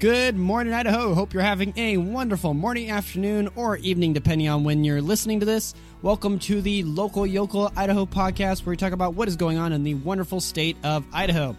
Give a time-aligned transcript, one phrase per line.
[0.00, 1.14] Good morning, Idaho.
[1.14, 5.46] Hope you're having a wonderful morning, afternoon, or evening, depending on when you're listening to
[5.46, 5.72] this.
[6.02, 9.72] Welcome to the Local Yocal Idaho podcast, where we talk about what is going on
[9.72, 11.56] in the wonderful state of Idaho.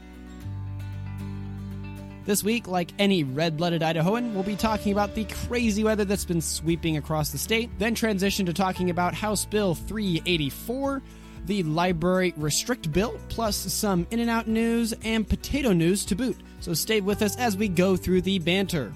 [2.26, 6.26] This week, like any red blooded Idahoan, we'll be talking about the crazy weather that's
[6.26, 11.02] been sweeping across the state, then transition to talking about House Bill 384
[11.46, 16.38] the library restrict bill, plus some in and out news and potato news to boot.
[16.66, 18.92] So stay with us as we go through the banter.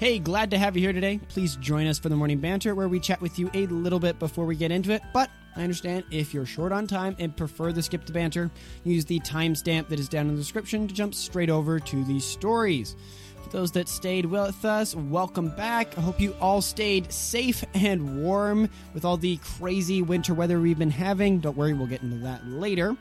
[0.00, 1.20] Hey, glad to have you here today.
[1.28, 4.18] Please join us for the morning banter where we chat with you a little bit
[4.18, 5.02] before we get into it.
[5.14, 8.50] But I understand if you're short on time and prefer the skip the banter,
[8.82, 12.18] use the timestamp that is down in the description to jump straight over to the
[12.18, 12.96] stories.
[13.44, 15.96] For those that stayed with us, welcome back.
[15.96, 20.76] I hope you all stayed safe and warm with all the crazy winter weather we've
[20.76, 21.38] been having.
[21.38, 22.96] Don't worry, we'll get into that later.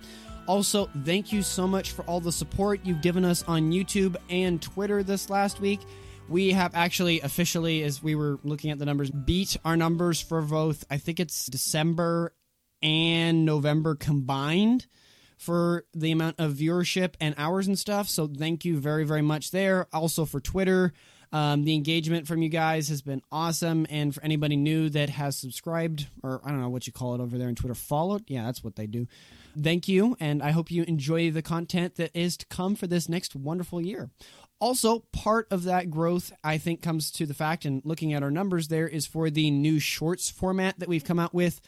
[0.48, 4.62] Also, thank you so much for all the support you've given us on YouTube and
[4.62, 5.80] Twitter this last week.
[6.30, 10.42] We have actually officially, as we were looking at the numbers, beat our numbers for
[10.42, 12.34] both, I think it's December
[12.82, 14.86] and November combined
[15.38, 18.08] for the amount of viewership and hours and stuff.
[18.08, 19.88] So thank you very, very much there.
[19.92, 20.94] Also for Twitter.
[21.32, 23.86] Um, the engagement from you guys has been awesome.
[23.90, 27.22] And for anybody new that has subscribed, or I don't know what you call it
[27.22, 28.24] over there in Twitter, followed.
[28.28, 29.08] Yeah, that's what they do.
[29.62, 30.16] Thank you.
[30.20, 33.82] And I hope you enjoy the content that is to come for this next wonderful
[33.82, 34.10] year.
[34.60, 38.32] Also, part of that growth, I think, comes to the fact, and looking at our
[38.32, 41.60] numbers there, is for the new shorts format that we've come out with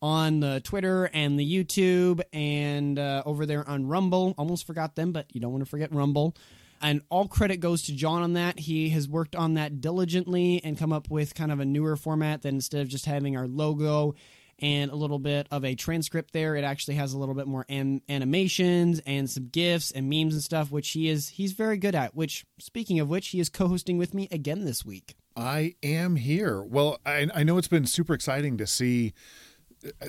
[0.00, 4.34] on the Twitter and the YouTube and uh, over there on Rumble.
[4.38, 6.36] Almost forgot them, but you don't want to forget Rumble.
[6.80, 8.58] And all credit goes to John on that.
[8.58, 12.42] He has worked on that diligently and come up with kind of a newer format
[12.42, 14.14] that instead of just having our logo
[14.58, 16.56] and a little bit of a transcript there.
[16.56, 20.42] It actually has a little bit more an- animations and some gifs and memes and
[20.42, 22.14] stuff, which he is he's very good at.
[22.14, 25.14] Which, speaking of which, he is co-hosting with me again this week.
[25.36, 26.62] I am here.
[26.62, 29.12] Well, I, I know it's been super exciting to see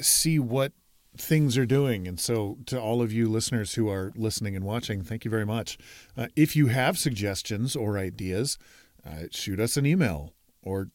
[0.02, 0.72] see what
[1.18, 2.08] things are doing.
[2.08, 5.46] And so, to all of you listeners who are listening and watching, thank you very
[5.46, 5.78] much.
[6.16, 8.58] Uh, if you have suggestions or ideas,
[9.06, 10.90] uh, shoot us an email or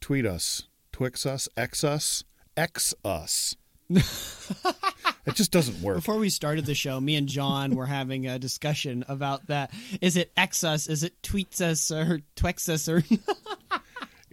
[0.00, 2.24] tweet us, Twix us, X us,
[2.56, 3.56] X us.
[3.90, 5.96] it just doesn't work.
[5.96, 9.72] Before we started the show, me and John were having a discussion about that.
[10.00, 10.86] Is it X us?
[10.86, 13.02] Is it tweets us or twex us or?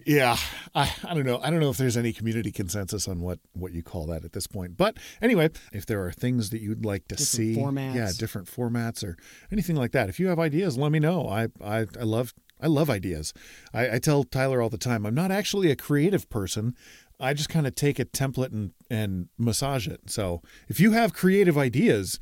[0.08, 0.38] Yeah,
[0.74, 1.38] I, I don't know.
[1.42, 4.32] I don't know if there's any community consensus on what what you call that at
[4.32, 4.74] this point.
[4.74, 7.94] But anyway, if there are things that you'd like to different see, formats.
[7.94, 9.18] yeah, different formats or
[9.52, 11.28] anything like that, if you have ideas, let me know.
[11.28, 13.34] I I, I love I love ideas.
[13.74, 16.74] I, I tell Tyler all the time, I'm not actually a creative person.
[17.20, 20.10] I just kind of take a template and and massage it.
[20.10, 22.20] So if you have creative ideas,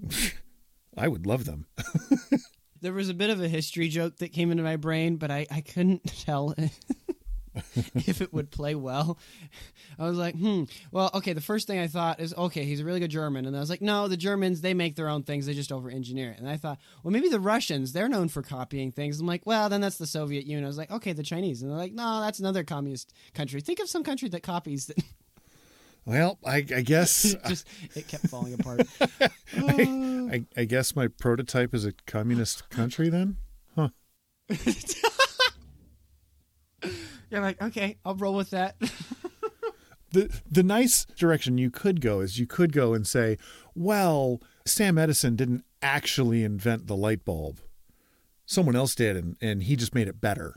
[0.96, 1.66] I would love them.
[2.80, 5.46] there was a bit of a history joke that came into my brain, but I,
[5.50, 6.54] I couldn't tell
[7.94, 9.18] if it would play well.
[9.98, 10.64] I was like, hmm.
[10.90, 11.32] Well, okay.
[11.32, 13.70] The first thing I thought is, okay, he's a really good German, and I was
[13.70, 15.46] like, no, the Germans they make their own things.
[15.46, 16.38] They just over engineer it.
[16.38, 19.20] And I thought, well, maybe the Russians they're known for copying things.
[19.20, 20.64] I'm like, well, then that's the Soviet Union.
[20.64, 23.60] I was like, okay, the Chinese, and they're like, no, that's another communist country.
[23.60, 24.86] Think of some country that copies.
[24.86, 24.98] That
[26.04, 28.82] well, I, I guess just it kept falling apart.
[29.00, 29.24] I,
[30.32, 33.36] I, I guess my prototype is a communist country then,
[33.74, 33.88] huh?
[37.30, 38.76] You're like, okay, I'll roll with that.
[40.12, 43.38] the the nice direction you could go is you could go and say,
[43.74, 47.60] well, Sam Edison didn't actually invent the light bulb.
[48.44, 50.56] Someone else did and, and he just made it better.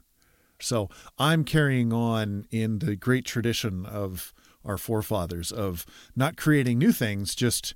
[0.62, 4.34] So I'm carrying on in the great tradition of
[4.66, 5.86] our forefathers of
[6.16, 7.76] not creating new things, just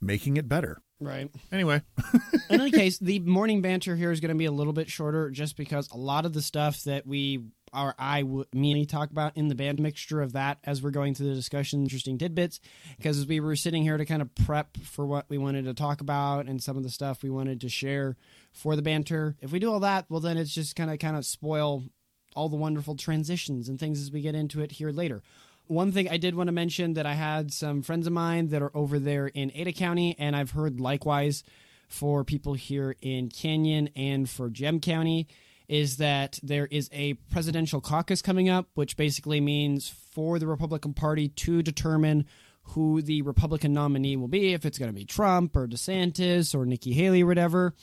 [0.00, 0.82] making it better.
[0.98, 1.30] Right.
[1.50, 1.82] Anyway.
[2.50, 5.30] in any case, the morning banter here is going to be a little bit shorter
[5.30, 9.36] just because a lot of the stuff that we or I would me talk about
[9.36, 12.60] in the band mixture of that as we're going through the discussion, interesting tidbits.
[12.96, 15.74] Because as we were sitting here to kind of prep for what we wanted to
[15.74, 18.16] talk about and some of the stuff we wanted to share
[18.52, 21.16] for the banter, if we do all that, well, then it's just kind of kind
[21.16, 21.84] of spoil
[22.34, 25.22] all the wonderful transitions and things as we get into it here later.
[25.66, 28.62] One thing I did want to mention that I had some friends of mine that
[28.62, 31.44] are over there in Ada County, and I've heard likewise
[31.86, 35.28] for people here in Canyon and for Gem County
[35.70, 40.92] is that there is a presidential caucus coming up, which basically means for the Republican
[40.92, 42.26] Party to determine
[42.62, 46.66] who the Republican nominee will be, if it's going to be Trump or DeSantis or
[46.66, 47.74] Nikki Haley or whatever.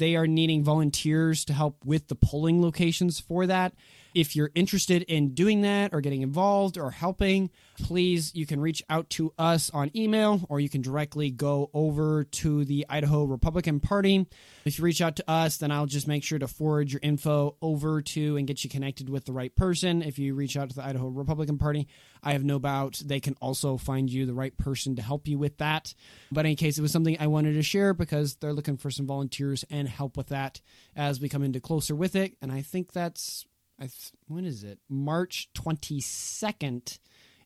[0.00, 3.74] They are needing volunteers to help with the polling locations for that.
[4.14, 8.82] If you're interested in doing that or getting involved or helping, please, you can reach
[8.88, 13.78] out to us on email or you can directly go over to the Idaho Republican
[13.78, 14.26] Party.
[14.64, 17.56] If you reach out to us, then I'll just make sure to forward your info
[17.60, 20.00] over to and get you connected with the right person.
[20.00, 21.86] If you reach out to the Idaho Republican Party,
[22.22, 25.38] I have no doubt they can also find you the right person to help you
[25.38, 25.94] with that.
[26.30, 29.06] But in case it was something I wanted to share because they're looking for some
[29.06, 30.60] volunteers and help with that
[30.96, 32.36] as we come into closer with it.
[32.42, 33.46] And I think that's
[33.78, 34.78] I th- when is it?
[34.88, 36.98] March 22nd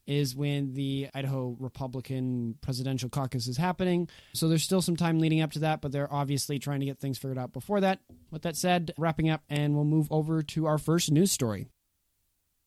[0.07, 4.09] is when the Idaho Republican presidential caucus is happening.
[4.35, 6.99] So there's still some time leading up to that, but they're obviously trying to get
[6.99, 8.01] things figured out before that.
[8.31, 11.69] With that said, wrapping up, and we'll move over to our first news story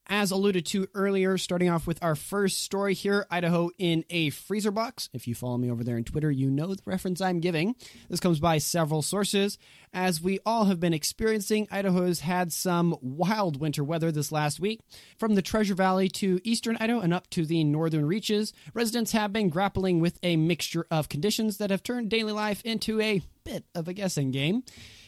[0.07, 4.71] as alluded to earlier, starting off with our first story here Idaho in a freezer
[4.71, 5.09] box.
[5.13, 7.75] If you follow me over there on Twitter, you know the reference I'm giving.
[8.09, 9.57] This comes by several sources.
[9.93, 14.59] As we all have been experiencing, Idaho has had some wild winter weather this last
[14.59, 14.81] week.
[15.17, 19.33] From the Treasure Valley to eastern Idaho and up to the northern reaches, residents have
[19.33, 23.65] been grappling with a mixture of conditions that have turned daily life into a bit
[23.73, 24.63] of a guessing game.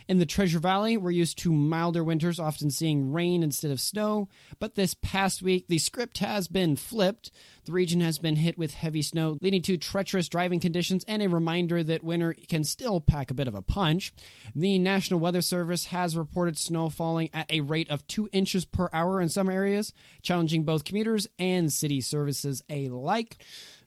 [0.09, 4.27] In the Treasure Valley, we're used to milder winters, often seeing rain instead of snow.
[4.57, 7.29] But this past week, the script has been flipped.
[7.65, 11.29] The region has been hit with heavy snow, leading to treacherous driving conditions and a
[11.29, 14.11] reminder that winter can still pack a bit of a punch.
[14.56, 18.89] The National Weather Service has reported snow falling at a rate of two inches per
[18.91, 23.38] hour in some areas, challenging both commuters and city services alike.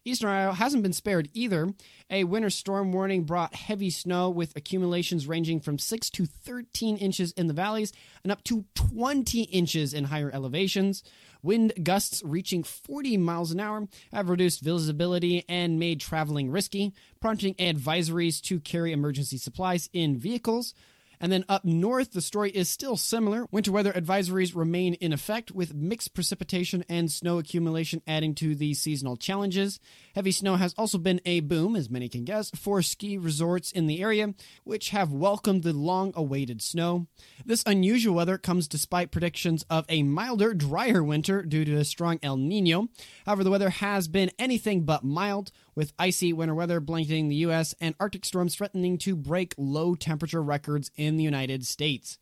[0.05, 1.73] Eastern Idaho hasn't been spared either.
[2.11, 7.33] A winter storm warning brought heavy snow with accumulations ranging from 6 to 13 inches
[7.33, 7.93] in the valleys
[8.25, 11.05] and up to 20 inches in higher elevations.
[11.43, 17.55] Wind gusts reaching 40 miles an hour have reduced visibility and made traveling risky, prompting
[17.55, 20.75] advisories to carry emergency supplies in vehicles.
[21.23, 23.47] And then up north, the story is still similar.
[23.53, 28.75] Winter weather advisories remain in effect, with mixed precipitation and snow accumulation adding to the
[28.75, 29.79] seasonal challenges.
[30.17, 33.87] Heavy snow has also been a boom, as many can guess, for ski resorts in
[33.87, 34.35] the area,
[34.65, 37.07] which have welcomed the long awaited snow.
[37.47, 42.19] This unusual weather comes despite predictions of a milder, drier winter due to a strong
[42.21, 42.89] El Nino.
[43.27, 47.75] However, the weather has been anything but mild, with icy winter weather blanketing the U.S.
[47.81, 52.19] and Arctic storms threatening to break low temperature records in the United States.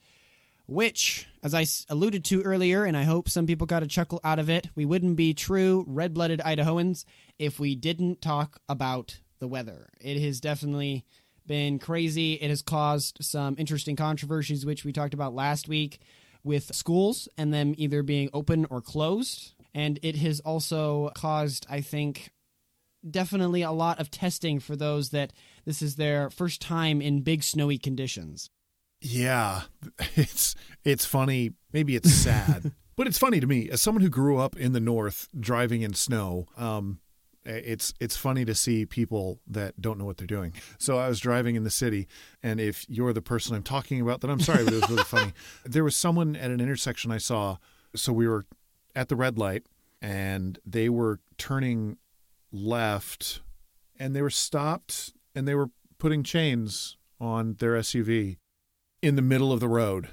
[0.67, 4.39] Which, as I alluded to earlier, and I hope some people got a chuckle out
[4.39, 7.05] of it, we wouldn't be true red blooded Idahoans
[7.41, 9.89] if we didn't talk about the weather.
[10.01, 11.05] It has definitely
[11.45, 12.35] been crazy.
[12.35, 15.99] It has caused some interesting controversies, which we talked about last week
[16.45, 19.55] with schools and them either being open or closed.
[19.75, 22.31] And it has also caused, I think,
[23.09, 25.33] definitely a lot of testing for those that
[25.65, 28.51] this is their first time in big snowy conditions.
[29.01, 29.63] Yeah,
[30.17, 30.55] it's
[30.85, 31.53] it's funny.
[31.73, 34.81] Maybe it's sad, but it's funny to me as someone who grew up in the
[34.81, 36.47] north driving in snow.
[36.57, 37.01] Um,
[37.45, 40.53] it's it's funny to see people that don't know what they're doing.
[40.79, 42.09] So I was driving in the city,
[42.43, 45.05] and if you're the person I'm talking about, then I'm sorry, but it was really
[45.05, 45.33] funny.
[45.65, 47.57] There was someone at an intersection I saw.
[47.97, 48.47] So we were
[48.95, 49.65] at the red light,
[50.03, 51.97] and they were turning
[52.53, 53.41] left
[53.99, 58.39] and they were stopped and they were putting chains on their SUV
[59.03, 60.09] in the middle of the road,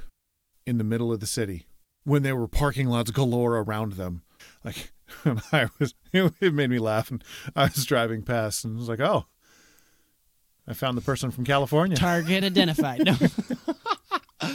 [0.66, 1.66] in the middle of the city,
[2.04, 4.24] when there were parking lots galore around them.
[4.64, 4.92] Like,
[5.52, 7.10] I was, it made me laugh.
[7.10, 7.24] And
[7.56, 9.26] I was driving past and was like, oh,
[10.68, 11.96] I found the person from California.
[11.96, 13.06] Target identified.
[13.06, 13.16] No.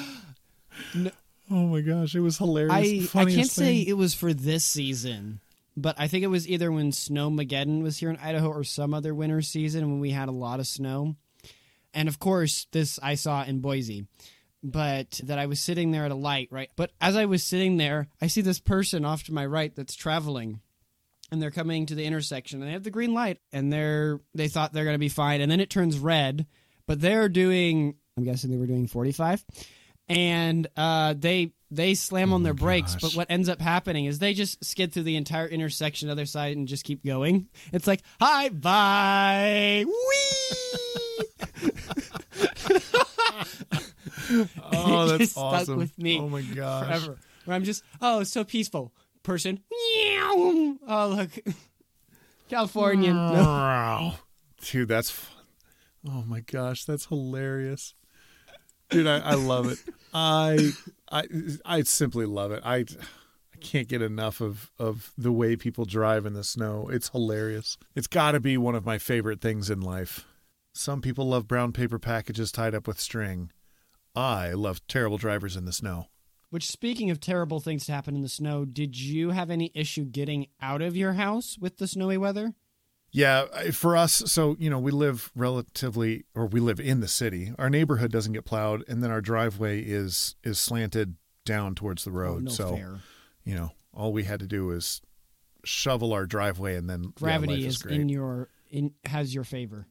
[0.94, 1.10] no.
[1.50, 3.14] Oh my gosh, it was hilarious.
[3.14, 3.44] I, I can't thing.
[3.44, 5.40] say it was for this season
[5.76, 9.14] but I think it was either when Snowmageddon was here in Idaho or some other
[9.14, 11.16] winter season when we had a lot of snow.
[11.94, 14.06] And of course, this I saw in Boise,
[14.62, 16.70] but that I was sitting there at a light, right?
[16.76, 19.94] But as I was sitting there, I see this person off to my right that's
[19.94, 20.60] traveling
[21.30, 24.48] and they're coming to the intersection and they have the green light and they're they
[24.48, 26.46] thought they're going to be fine and then it turns red,
[26.86, 29.44] but they're doing I'm guessing they were doing 45
[30.08, 34.18] and uh, they they slam oh on their brakes, but what ends up happening is
[34.18, 37.48] they just skid through the entire intersection other side and just keep going.
[37.72, 39.94] It's like, hi, bye, wee.
[44.72, 45.64] oh, that's awesome.
[45.64, 46.20] Stuck with me.
[46.20, 46.86] Oh my gosh.
[46.86, 47.18] Forever.
[47.46, 48.92] Where I'm just, oh, so peaceful.
[49.22, 51.30] Person, oh look,
[52.48, 53.14] Californian.
[53.14, 54.14] No.
[54.62, 55.44] Dude, that's fun.
[56.08, 57.94] Oh my gosh, that's hilarious.
[58.90, 59.78] Dude, I, I love it.
[60.12, 60.72] I
[61.10, 61.24] I
[61.64, 62.62] I simply love it.
[62.64, 66.88] I I can't get enough of of the way people drive in the snow.
[66.88, 67.78] It's hilarious.
[67.94, 70.26] It's got to be one of my favorite things in life.
[70.74, 73.50] Some people love brown paper packages tied up with string.
[74.14, 76.06] I love terrible drivers in the snow.
[76.50, 80.04] Which, speaking of terrible things to happen in the snow, did you have any issue
[80.04, 82.54] getting out of your house with the snowy weather?
[83.14, 87.52] Yeah, for us, so you know, we live relatively, or we live in the city.
[87.58, 92.10] Our neighborhood doesn't get plowed, and then our driveway is is slanted down towards the
[92.10, 92.36] road.
[92.36, 93.00] oh, no so fair.
[93.44, 95.02] you know, all we had to do was
[95.64, 98.00] shovel our driveway, and then yeah, Gravity life is great.
[98.00, 99.86] in your in has your favor.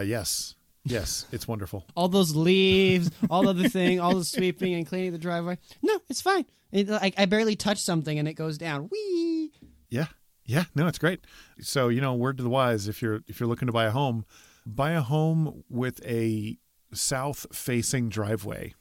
[0.00, 1.86] Uh, yes, yes, it's wonderful.
[1.96, 5.58] all those leaves, all of the thing, all the sweeping and cleaning the driveway.
[5.80, 6.46] No, it's fine.
[6.72, 8.88] It, I, I barely touch something and it goes down.
[8.90, 9.52] Whee!
[9.90, 10.06] Yeah,
[10.44, 11.20] yeah, no, it's great.
[11.60, 13.90] So you know, word to the wise: if you're if you're looking to buy a
[13.90, 14.24] home,
[14.66, 16.58] buy a home with a
[16.92, 18.74] south facing driveway.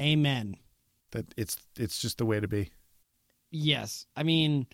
[0.00, 0.56] Amen.
[1.12, 2.70] That it's it's just the way to be.
[3.50, 4.66] Yes, I mean,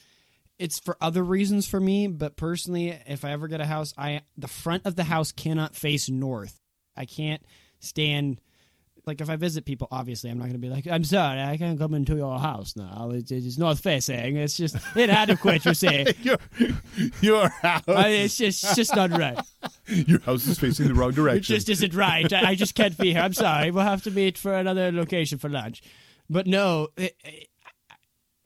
[0.59, 4.23] it's for other reasons for me, but personally, if I ever get a house, I
[4.37, 6.61] the front of the house cannot face north.
[6.97, 7.43] I can't
[7.79, 8.41] stand.
[9.11, 11.57] Like if I visit people, obviously I'm not going to be like, "I'm sorry, I
[11.57, 13.11] can't come into your house now.
[13.13, 14.37] It's, it's north facing.
[14.37, 16.07] It's just it adequate, you see.
[16.23, 16.39] your
[17.21, 17.83] your house.
[17.89, 19.37] I, it's just it's just not right.
[19.89, 21.57] your house is facing the wrong direction.
[21.57, 22.33] It just isn't right.
[22.33, 23.23] I, I just can't be here.
[23.23, 23.73] I'm sorry.
[23.73, 25.83] We'll have to meet for another location for lunch.
[26.29, 27.49] But no, it, it-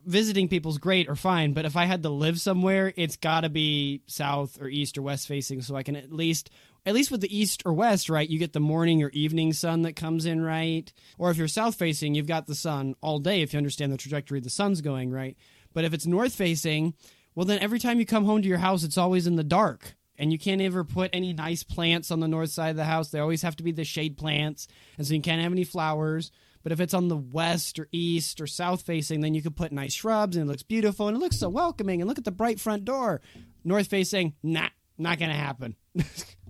[0.03, 1.53] visiting people's great or fine.
[1.53, 5.03] But if I had to live somewhere, it's got to be south or east or
[5.03, 6.49] west facing, so I can at least.
[6.85, 9.81] At least with the east or west, right, you get the morning or evening sun
[9.83, 10.91] that comes in, right?
[11.17, 13.97] Or if you're south facing, you've got the sun all day if you understand the
[13.97, 15.35] trajectory the sun's going, right?
[15.73, 16.93] But if it's north facing,
[17.33, 19.95] well, then every time you come home to your house, it's always in the dark.
[20.17, 23.09] And you can't ever put any nice plants on the north side of the house.
[23.09, 24.67] They always have to be the shade plants.
[24.97, 26.31] And so you can't have any flowers.
[26.63, 29.71] But if it's on the west or east or south facing, then you could put
[29.71, 32.01] nice shrubs and it looks beautiful and it looks so welcoming.
[32.01, 33.21] And look at the bright front door.
[33.63, 35.75] North facing, nah, not going to happen.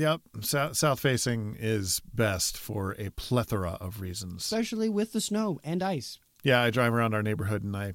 [0.00, 4.44] Yep, south, south facing is best for a plethora of reasons.
[4.44, 6.18] Especially with the snow and ice.
[6.42, 7.92] Yeah, I drive around our neighborhood and I,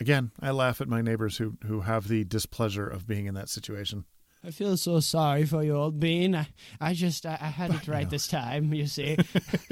[0.00, 3.50] again, I laugh at my neighbors who who have the displeasure of being in that
[3.50, 4.06] situation.
[4.42, 6.34] I feel so sorry for you, old bean.
[6.34, 6.48] I,
[6.80, 9.18] I just, I, I had it right this time, you see.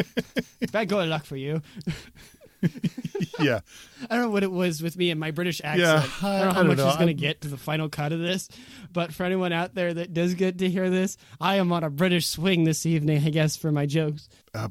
[0.70, 1.62] Bad good luck for you.
[3.40, 3.60] yeah,
[4.10, 5.80] I don't know what it was with me and my British accent.
[6.22, 6.88] Yeah, I don't know how don't much know.
[6.88, 8.48] is going to get to the final cut of this,
[8.92, 11.90] but for anyone out there that does get to hear this, I am on a
[11.90, 14.28] British swing this evening, I guess, for my jokes.
[14.54, 14.68] Uh,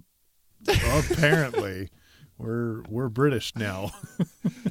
[0.67, 1.89] apparently
[2.37, 3.91] we're we're British now.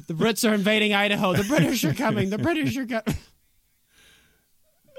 [0.07, 1.33] The Brits are invading Idaho.
[1.33, 2.29] The British are coming.
[2.29, 3.15] The British are coming.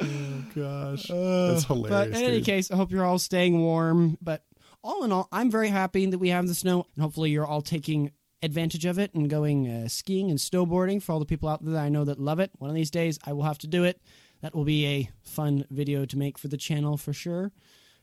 [0.01, 1.91] Oh Gosh, uh, that's hilarious.
[1.91, 4.17] But in any case, I hope you're all staying warm.
[4.23, 4.45] But
[4.85, 7.63] all in all, I'm very happy that we have the snow, and hopefully, you're all
[7.63, 8.13] taking
[8.43, 11.73] advantage of it and going uh, skiing and snowboarding for all the people out there
[11.73, 12.51] that I know that love it.
[12.59, 14.01] One of these days, I will have to do it.
[14.43, 17.51] That will be a fun video to make for the channel for sure.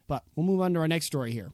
[0.08, 1.54] But we'll move on to our next story here.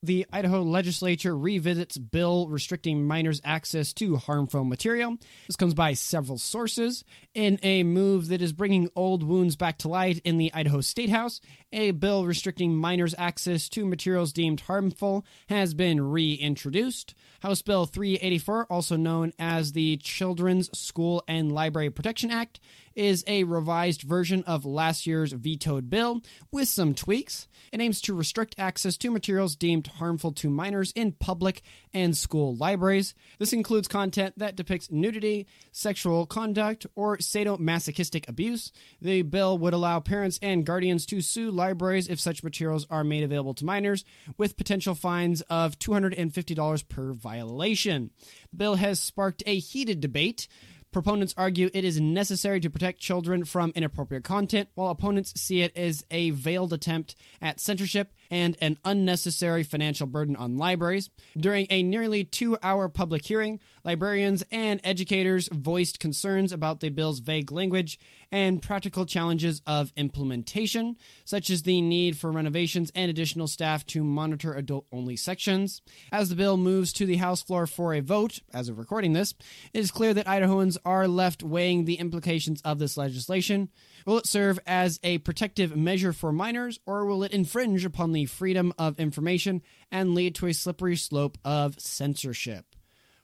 [0.00, 5.16] The Idaho legislature revisits bill restricting minors' access to harmful material.
[5.48, 7.02] This comes by several sources.
[7.34, 11.10] In a move that is bringing old wounds back to light in the Idaho State
[11.10, 11.40] House,
[11.72, 17.14] a bill restricting minors' access to materials deemed harmful has been reintroduced.
[17.40, 22.60] House Bill 384, also known as the Children's School and Library Protection Act,
[22.98, 27.46] is a revised version of last year's vetoed bill with some tweaks.
[27.72, 31.62] It aims to restrict access to materials deemed harmful to minors in public
[31.94, 33.14] and school libraries.
[33.38, 38.72] This includes content that depicts nudity, sexual conduct, or sadomasochistic abuse.
[39.00, 43.22] The bill would allow parents and guardians to sue libraries if such materials are made
[43.22, 44.04] available to minors,
[44.36, 48.10] with potential fines of $250 per violation.
[48.50, 50.48] The bill has sparked a heated debate.
[50.90, 55.76] Proponents argue it is necessary to protect children from inappropriate content, while opponents see it
[55.76, 61.10] as a veiled attempt at censorship and an unnecessary financial burden on libraries.
[61.36, 67.20] During a nearly two hour public hearing, librarians and educators voiced concerns about the bill's
[67.20, 67.98] vague language
[68.32, 74.02] and practical challenges of implementation, such as the need for renovations and additional staff to
[74.02, 75.82] monitor adult only sections.
[76.12, 79.34] As the bill moves to the House floor for a vote, as of recording this,
[79.72, 83.68] it is clear that Idahoans are left weighing the implications of this legislation.
[84.06, 88.26] Will it serve as a protective measure for minors, or will it infringe upon the
[88.26, 92.64] freedom of information and lead to a slippery slope of censorship?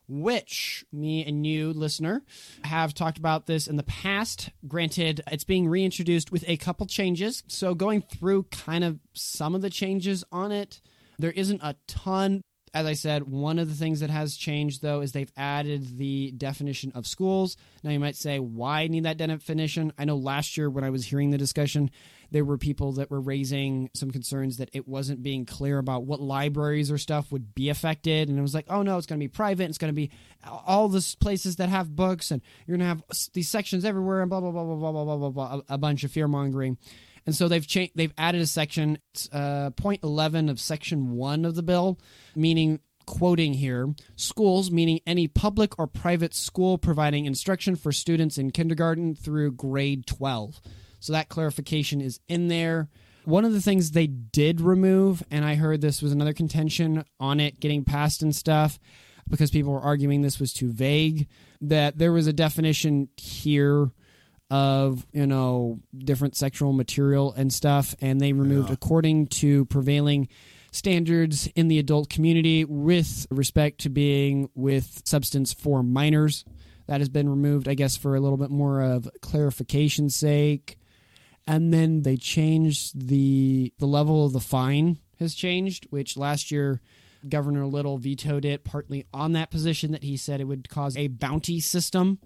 [0.09, 2.23] which me and you, listener,
[2.65, 4.51] have talked about this in the past.
[4.67, 7.43] Granted, it's being reintroduced with a couple changes.
[7.47, 10.81] So, going through kind of some of the changes on it,
[11.19, 12.43] there isn't a ton.
[12.75, 16.33] As I said, one of the things that has changed though is they've added the
[16.33, 17.57] definition of schools.
[17.85, 19.93] Now you might say, why need that definition?
[19.97, 21.91] I know last year when I was hearing the discussion,
[22.33, 26.21] there were people that were raising some concerns that it wasn't being clear about what
[26.21, 28.29] libraries or stuff would be affected.
[28.29, 29.69] And it was like, oh no, it's going to be private.
[29.69, 30.11] It's going to be
[30.67, 33.03] all the places that have books, and you're going to have
[33.35, 35.61] these sections everywhere, and blah blah blah blah blah blah blah blah blah.
[35.69, 36.77] A bunch of fear mongering.
[37.27, 37.93] And so they've changed.
[37.95, 38.99] They've added a section,
[39.33, 41.99] uh, point eleven of section one of the bill,
[42.37, 48.51] meaning quoting here schools meaning any public or private school providing instruction for students in
[48.51, 50.61] kindergarten through grade 12
[51.01, 52.89] so that clarification is in there
[53.25, 57.41] one of the things they did remove and i heard this was another contention on
[57.41, 58.79] it getting passed and stuff
[59.29, 61.29] because people were arguing this was too vague
[61.61, 63.91] that there was a definition here
[64.55, 68.75] of you know different sexual material and stuff and they removed yeah.
[68.75, 70.29] according to prevailing
[70.71, 76.45] standards in the adult community with respect to being with substance for minors.
[76.87, 80.79] That has been removed i guess for a little bit more of clarification's sake.
[81.49, 86.81] And then they changed the the level of the fine has changed which last year
[87.29, 91.09] governor little vetoed it partly on that position that he said it would cause a
[91.09, 92.21] bounty system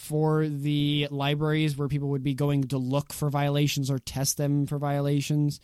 [0.00, 4.66] for the libraries where people would be going to look for violations or test them
[4.66, 5.60] for violations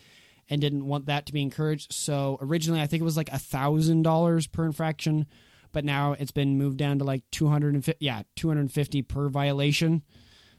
[0.50, 1.92] and didn't want that to be encouraged.
[1.92, 5.26] So originally, I think it was like a thousand dollars per infraction,
[5.72, 8.04] but now it's been moved down to like two hundred and fifty.
[8.04, 10.02] Yeah, two hundred and fifty per violation.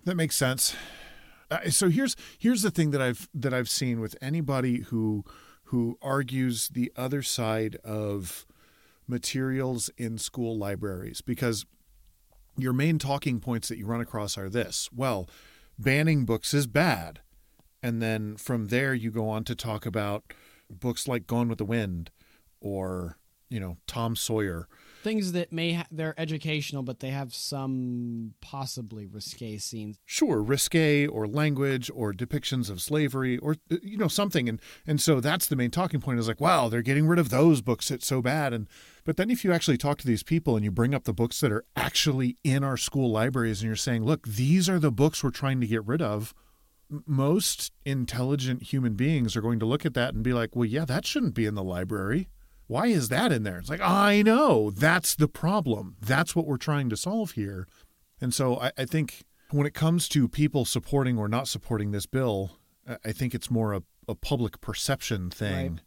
[0.06, 0.76] That makes sense.
[1.50, 5.24] Uh, so here's here's the thing that I've that I've seen with anybody who
[5.66, 8.46] who argues the other side of
[9.08, 11.66] materials in school libraries because
[12.58, 15.30] your main talking points that you run across are this well,
[15.78, 17.22] banning books is bad.
[17.84, 20.34] And then from there, you go on to talk about
[20.70, 22.10] books like Gone with the Wind
[22.60, 23.18] or,
[23.50, 24.68] you know, Tom Sawyer
[25.08, 30.00] things that may ha- they're educational, but they have some possibly risque scenes.
[30.06, 35.02] Sure, risque or language or depictions of slavery or uh, you know something, and and
[35.02, 36.20] so that's the main talking point.
[36.20, 37.90] Is like, wow, they're getting rid of those books.
[37.90, 38.68] It's so bad, and
[39.08, 41.40] but then if you actually talk to these people and you bring up the books
[41.40, 45.24] that are actually in our school libraries, and you're saying, look, these are the books
[45.24, 46.36] we're trying to get rid of
[47.06, 50.86] most intelligent human beings are going to look at that and be like, well, yeah,
[50.86, 52.30] that shouldn't be in the library
[52.68, 53.58] why is that in there?
[53.58, 54.70] It's like, I know.
[54.70, 55.96] That's the problem.
[56.02, 57.68] That's what we're trying to solve here.
[58.22, 62.06] And so I, I think when it comes to people supporting or not supporting this
[62.06, 62.52] bill,
[63.06, 65.72] I think it's more a, a public perception thing.
[65.72, 65.82] Right.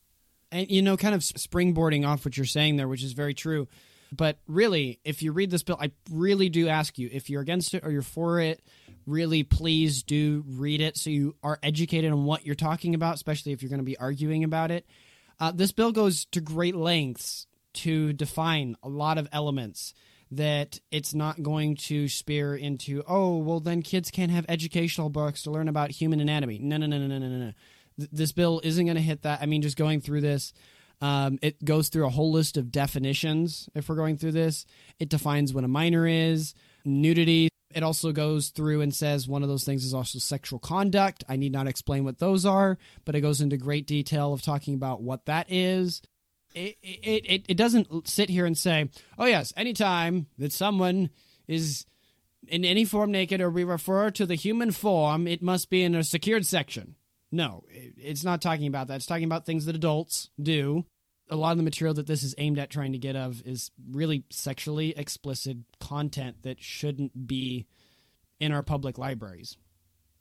[0.52, 3.68] And, you know, kind of springboarding off what you're saying there, which is very true.
[4.12, 7.74] But really, if you read this bill, I really do ask you if you're against
[7.74, 8.60] it or you're for it,
[9.06, 13.52] really please do read it so you are educated on what you're talking about, especially
[13.52, 14.86] if you're going to be arguing about it.
[15.38, 19.94] Uh, this bill goes to great lengths to define a lot of elements
[20.32, 25.42] that it's not going to spear into, oh, well, then kids can't have educational books
[25.42, 26.58] to learn about human anatomy.
[26.58, 27.52] No, no, no, no, no, no, no.
[28.12, 29.40] This bill isn't going to hit that.
[29.42, 30.52] I mean, just going through this,
[31.00, 33.68] um, it goes through a whole list of definitions.
[33.74, 34.66] If we're going through this,
[34.98, 37.48] it defines what a minor is, nudity.
[37.72, 41.24] It also goes through and says one of those things is also sexual conduct.
[41.28, 44.74] I need not explain what those are, but it goes into great detail of talking
[44.74, 46.02] about what that is.
[46.52, 51.10] It, it, it, it doesn't sit here and say, oh, yes, anytime that someone
[51.46, 51.86] is
[52.48, 55.94] in any form naked or we refer to the human form, it must be in
[55.94, 56.96] a secured section.
[57.32, 58.96] No, it's not talking about that.
[58.96, 60.84] It's talking about things that adults do
[61.30, 63.70] a lot of the material that this is aimed at trying to get of is
[63.90, 67.66] really sexually explicit content that shouldn't be
[68.40, 69.56] in our public libraries.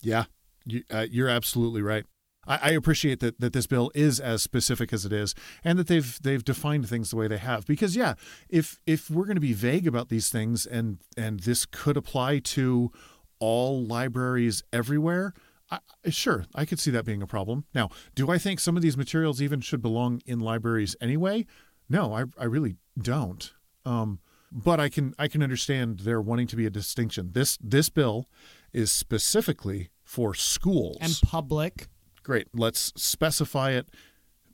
[0.02, 0.26] Yeah,
[0.66, 2.06] you, uh, you're absolutely right.
[2.48, 5.88] I, I, appreciate that that this bill is as specific as it is, and that
[5.88, 7.66] they've they've defined things the way they have.
[7.66, 8.14] Because yeah,
[8.50, 12.40] if if we're going to be vague about these things, and and this could apply
[12.40, 12.92] to
[13.40, 15.34] all libraries everywhere,
[15.72, 15.80] I,
[16.10, 17.66] sure, I could see that being a problem.
[17.74, 21.46] Now, do I think some of these materials even should belong in libraries anyway?
[21.90, 23.52] No, I, I really don't.
[23.86, 24.20] Um,
[24.52, 27.32] but I can I can understand there wanting to be a distinction.
[27.34, 28.28] This this bill
[28.74, 31.88] is specifically for schools and public.
[32.24, 32.48] Great.
[32.54, 33.90] Let's specify it.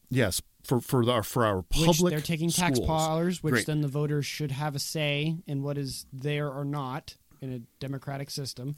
[0.09, 2.01] Yes, for for our for our public.
[2.01, 3.65] Which they're taking tax dollars, which Great.
[3.67, 7.59] then the voters should have a say in what is there or not in a
[7.79, 8.75] democratic system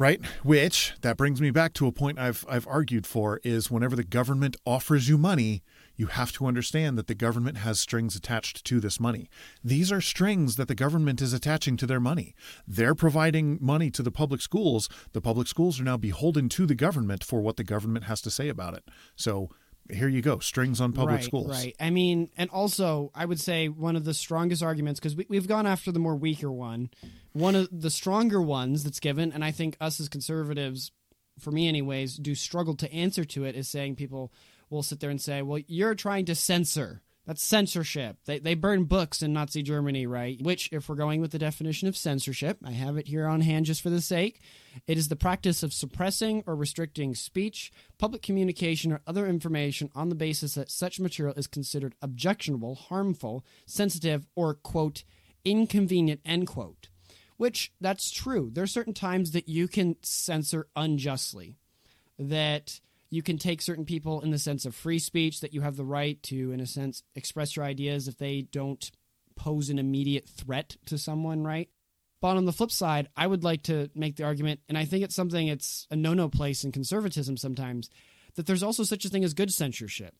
[0.00, 0.24] right?
[0.42, 4.02] Which that brings me back to a point I've I've argued for is whenever the
[4.02, 5.62] government offers you money,
[5.94, 9.28] you have to understand that the government has strings attached to this money.
[9.62, 12.34] These are strings that the government is attaching to their money.
[12.66, 14.88] They're providing money to the public schools.
[15.12, 18.30] The public schools are now beholden to the government for what the government has to
[18.30, 18.88] say about it.
[19.16, 19.50] So
[19.92, 21.50] here you go, strings on public right, schools.
[21.50, 21.76] Right.
[21.80, 25.48] I mean, and also, I would say one of the strongest arguments, because we, we've
[25.48, 26.90] gone after the more weaker one,
[27.32, 30.92] one of the stronger ones that's given, and I think us as conservatives,
[31.38, 34.32] for me anyways, do struggle to answer to it, is saying people
[34.68, 38.16] will sit there and say, well, you're trying to censor that's censorship.
[38.24, 40.40] They, they burn books in Nazi Germany, right?
[40.42, 43.66] Which, if we're going with the definition of censorship, I have it here on hand
[43.66, 44.40] just for the sake.
[44.86, 50.08] It is the practice of suppressing or restricting speech, public communication, or other information on
[50.08, 55.04] the basis that such material is considered objectionable, harmful, sensitive, or, quote,
[55.44, 56.88] inconvenient, end quote.
[57.36, 58.50] Which, that's true.
[58.52, 61.56] There are certain times that you can censor unjustly.
[62.18, 65.76] That you can take certain people in the sense of free speech that you have
[65.76, 68.90] the right to in a sense express your ideas if they don't
[69.36, 71.68] pose an immediate threat to someone right
[72.20, 75.04] but on the flip side i would like to make the argument and i think
[75.04, 77.90] it's something it's a no-no place in conservatism sometimes
[78.36, 80.14] that there's also such a thing as good censorship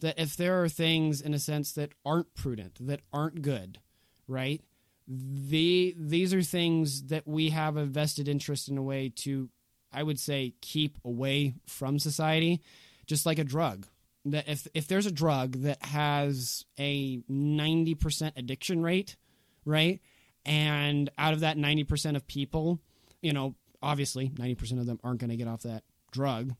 [0.00, 3.78] that if there are things in a sense that aren't prudent that aren't good
[4.26, 4.62] right
[5.08, 9.48] the these are things that we have a vested interest in a way to
[9.92, 12.62] I would say keep away from society,
[13.06, 13.86] just like a drug.
[14.24, 19.16] That if if there's a drug that has a 90% addiction rate,
[19.64, 20.00] right?
[20.44, 22.80] And out of that 90% of people,
[23.20, 26.54] you know, obviously 90% of them aren't going to get off that drug.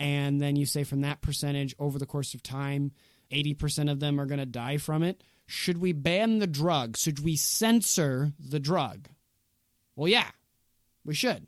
[0.00, 2.92] And then you say from that percentage over the course of time,
[3.32, 5.22] 80% of them are going to die from it.
[5.46, 6.96] Should we ban the drug?
[6.96, 9.08] Should we censor the drug?
[9.96, 10.30] Well, yeah,
[11.04, 11.46] we should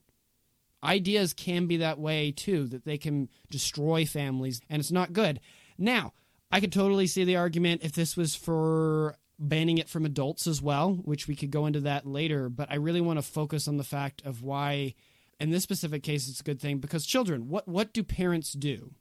[0.83, 5.41] ideas can be that way too, that they can destroy families, and it's not good.
[5.79, 6.13] Now,
[6.51, 10.61] I could totally see the argument if this was for banning it from adults as
[10.61, 13.79] well, which we could go into that later, but I really want to focus on
[13.79, 14.95] the fact of why
[15.41, 18.93] in this specific case it's a good thing because children, what what do parents do?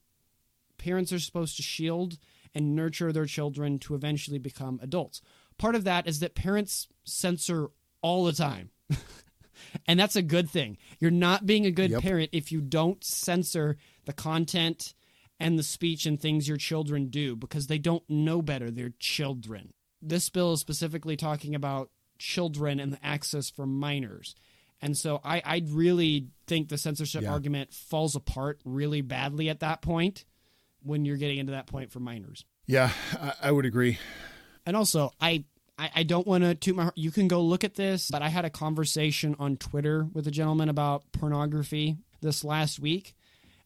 [0.78, 2.18] Parents are supposed to shield
[2.56, 5.22] and nurture their children to eventually become adults.
[5.58, 7.68] Part of that is that parents censor
[8.02, 8.72] all the time.
[9.86, 10.78] And that's a good thing.
[11.00, 12.02] You're not being a good yep.
[12.02, 14.94] parent if you don't censor the content
[15.40, 18.72] and the speech and things your children do because they don't know better.
[18.72, 19.74] They're children.
[20.02, 24.36] This bill is specifically talking about children and the access for minors.
[24.82, 27.32] And so I, I really think the censorship yeah.
[27.32, 30.26] argument falls apart really badly at that point
[30.84, 32.46] when you're getting into that point for minors.
[32.66, 34.00] Yeah, I, I would agree.
[34.66, 35.44] And also, I
[35.80, 36.92] I, I don't want to toot my.
[36.96, 40.32] You can go look at this, but I had a conversation on Twitter with a
[40.32, 43.16] gentleman about pornography this last week.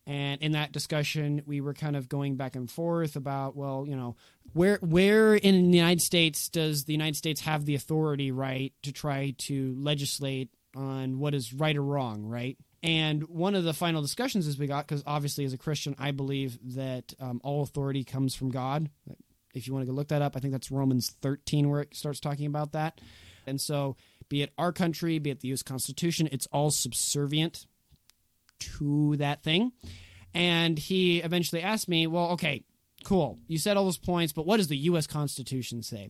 [0.06, 3.96] And in that discussion, we were kind of going back and forth about, well, you
[3.96, 4.16] know,
[4.52, 8.92] where where in the United States does the United States have the authority, right, to
[8.92, 12.58] try to legislate on what is right or wrong, right?
[12.82, 16.12] And one of the final discussions is we got, because obviously as a Christian, I
[16.12, 18.90] believe that um, all authority comes from God.
[19.54, 21.96] If you want to go look that up, I think that's Romans 13 where it
[21.96, 23.00] starts talking about that.
[23.48, 23.96] And so,
[24.28, 25.64] be it our country, be it the U.S.
[25.64, 27.68] Constitution, it's all subservient
[28.78, 29.72] to that thing.
[30.34, 32.64] And he eventually asked me, well, okay,
[33.04, 33.40] cool.
[33.48, 35.08] You said all those points, but what does the U.S.
[35.08, 36.10] Constitution say?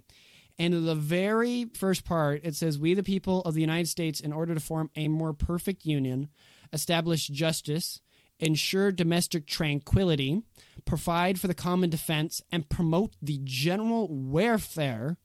[0.59, 4.19] And in the very first part, it says, We, the people of the United States,
[4.19, 6.29] in order to form a more perfect union,
[6.71, 8.01] establish justice,
[8.39, 10.43] ensure domestic tranquility,
[10.85, 15.17] provide for the common defense, and promote the general welfare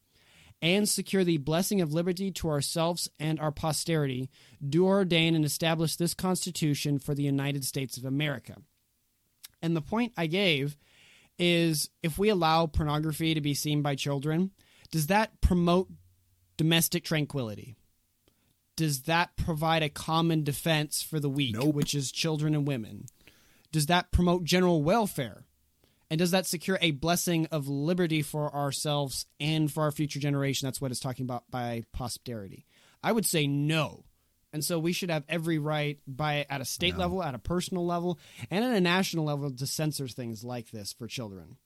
[0.60, 4.28] and secure the blessing of liberty to ourselves and our posterity,
[4.66, 8.56] do ordain and establish this Constitution for the United States of America.
[9.62, 10.76] And the point I gave
[11.38, 14.50] is if we allow pornography to be seen by children,
[14.90, 15.88] does that promote
[16.56, 17.76] domestic tranquility?
[18.78, 21.74] does that provide a common defense for the weak, nope.
[21.74, 23.06] which is children and women?
[23.72, 25.42] Does that promote general welfare?
[26.10, 30.66] And does that secure a blessing of liberty for ourselves and for our future generation?
[30.66, 32.66] That's what it's talking about by posterity.
[33.02, 34.04] I would say no.
[34.52, 37.00] And so we should have every right by at a state no.
[37.00, 38.18] level, at a personal level,
[38.50, 41.58] and at a national level to censor things like this for children.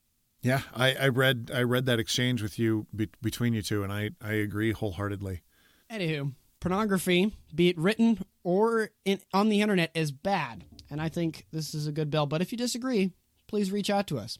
[0.43, 3.93] Yeah, I, I read I read that exchange with you be, between you two, and
[3.93, 5.43] I, I agree wholeheartedly.
[5.89, 10.65] Anywho, pornography, be it written or in, on the internet, is bad.
[10.91, 12.27] And I think this is a good bill.
[12.27, 13.13] But if you disagree,
[13.53, 14.39] please reach out to us.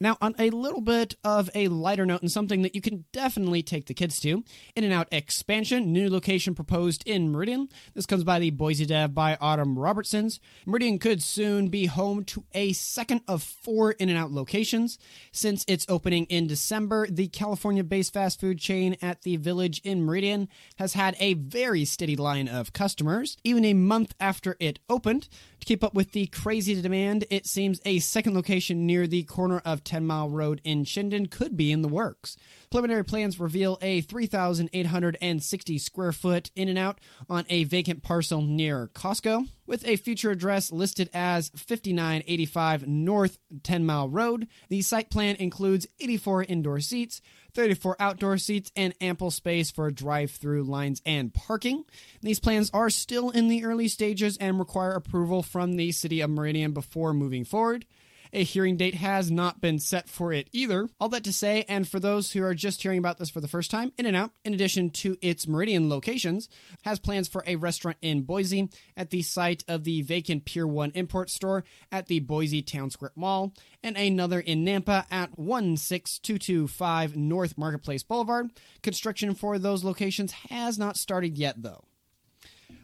[0.00, 3.64] Now, on a little bit of a lighter note and something that you can definitely
[3.64, 4.44] take the kids to,
[4.76, 7.68] In and Out expansion, new location proposed in Meridian.
[7.94, 10.38] This comes by the Boise Dev by Autumn Robertsons.
[10.66, 14.98] Meridian could soon be home to a second of four In and Out locations.
[15.32, 20.04] Since its opening in December, the California based fast food chain at the Village in
[20.04, 23.36] Meridian has had a very steady line of customers.
[23.42, 27.80] Even a month after it opened, to keep up with the crazy demand, it seems
[27.84, 31.80] a second location near the corner of 10 Mile Road in Chinden could be in
[31.82, 32.36] the works.
[32.70, 38.88] Preliminary plans reveal a 3,860 square foot in and out on a vacant parcel near
[38.88, 44.46] Costco, with a future address listed as 5985 North 10 Mile Road.
[44.68, 47.22] The site plan includes 84 indoor seats,
[47.54, 51.84] 34 outdoor seats, and ample space for drive through lines and parking.
[52.20, 56.28] These plans are still in the early stages and require approval from the City of
[56.28, 57.86] Meridian before moving forward.
[58.32, 60.88] A hearing date has not been set for it either.
[61.00, 63.48] All that to say, and for those who are just hearing about this for the
[63.48, 66.48] first time, In N Out, in addition to its Meridian locations,
[66.82, 70.92] has plans for a restaurant in Boise at the site of the vacant Pier 1
[70.94, 77.56] import store at the Boise Town Square Mall, and another in Nampa at 16225 North
[77.56, 78.50] Marketplace Boulevard.
[78.82, 81.84] Construction for those locations has not started yet, though.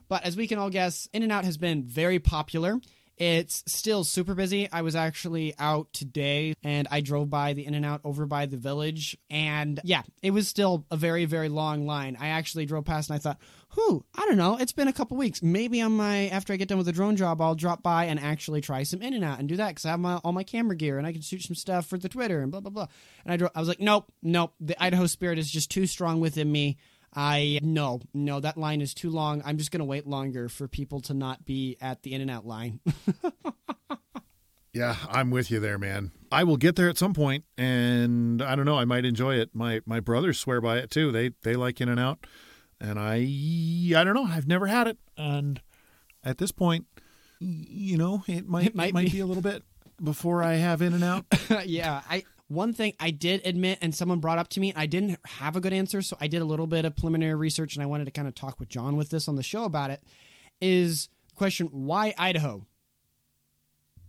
[0.09, 2.81] But as we can all guess, In N Out has been very popular
[3.17, 4.71] it's still super busy.
[4.71, 8.47] I was actually out today and I drove by the In and Out over by
[8.47, 9.17] the village.
[9.31, 12.17] And yeah, it was still a very, very long line.
[12.21, 14.57] I actually drove past and I thought, who, I don't know.
[14.57, 15.43] It's been a couple weeks.
[15.43, 18.19] Maybe on my, after I get done with the drone job, I'll drop by and
[18.19, 20.45] actually try some In and Out and do that because I have my, all my
[20.45, 22.87] camera gear and I can shoot some stuff for the Twitter and blah, blah, blah.
[23.25, 24.55] And I, drove, I was like, nope, nope.
[24.61, 26.79] The Idaho spirit is just too strong within me.
[27.15, 29.43] I no, no, that line is too long.
[29.45, 32.31] I'm just going to wait longer for people to not be at the in and
[32.31, 32.81] out line.
[34.73, 36.13] yeah, I'm with you there, man.
[36.33, 39.51] I will get there at some point and I don't know, I might enjoy it.
[39.55, 41.13] My my brothers swear by it too.
[41.13, 42.27] They they like in and out.
[42.81, 43.17] And I
[43.97, 45.61] I don't know, I've never had it and
[46.25, 46.87] at this point,
[47.39, 49.13] you know, it might it might, it might be.
[49.13, 49.63] be a little bit
[50.03, 51.27] before I have in and out.
[51.67, 55.19] yeah, I one thing I did admit, and someone brought up to me, I didn't
[55.25, 57.87] have a good answer, so I did a little bit of preliminary research, and I
[57.87, 60.03] wanted to kind of talk with John with this on the show about it.
[60.61, 62.67] Is question why Idaho?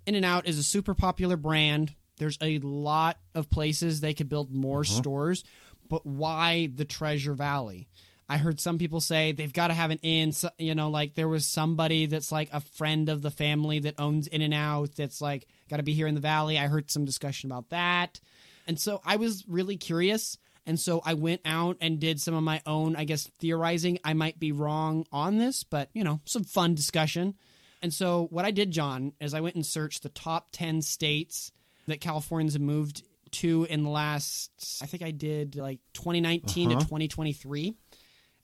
[0.06, 1.96] In and Out is a super popular brand.
[2.18, 4.94] There's a lot of places they could build more uh-huh.
[4.94, 5.44] stores,
[5.90, 7.88] but why the Treasure Valley?
[8.28, 11.28] I heard some people say they've got to have an in, you know, like there
[11.28, 15.22] was somebody that's like a friend of the family that owns In and Out that's
[15.22, 16.58] like got to be here in the valley.
[16.58, 18.20] I heard some discussion about that.
[18.68, 20.38] And so I was really curious.
[20.66, 24.00] And so I went out and did some of my own, I guess, theorizing.
[24.04, 27.36] I might be wrong on this, but, you know, some fun discussion.
[27.82, 31.52] And so what I did, John, is I went and searched the top 10 states
[31.88, 34.50] that Californians have moved to in the last,
[34.82, 36.80] I think I did like 2019 uh-huh.
[36.80, 37.76] to 2023.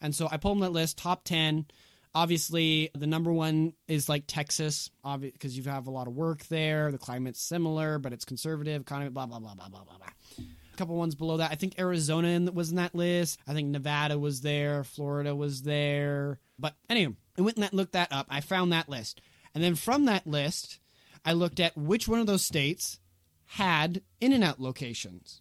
[0.00, 1.66] And so I pulled them that list, top 10.
[2.14, 6.92] Obviously, the number one is like Texas, because you have a lot of work there.
[6.92, 10.06] The climate's similar, but it's conservative, economy, blah, blah, blah, blah, blah, blah, blah.
[10.38, 11.50] A couple ones below that.
[11.50, 13.38] I think Arizona was in that list.
[13.46, 14.84] I think Nevada was there.
[14.84, 16.38] Florida was there.
[16.58, 18.26] But anyway, I went and looked that up.
[18.28, 19.20] I found that list.
[19.54, 20.80] And then from that list,
[21.24, 22.98] I looked at which one of those states
[23.46, 25.40] had in and out locations.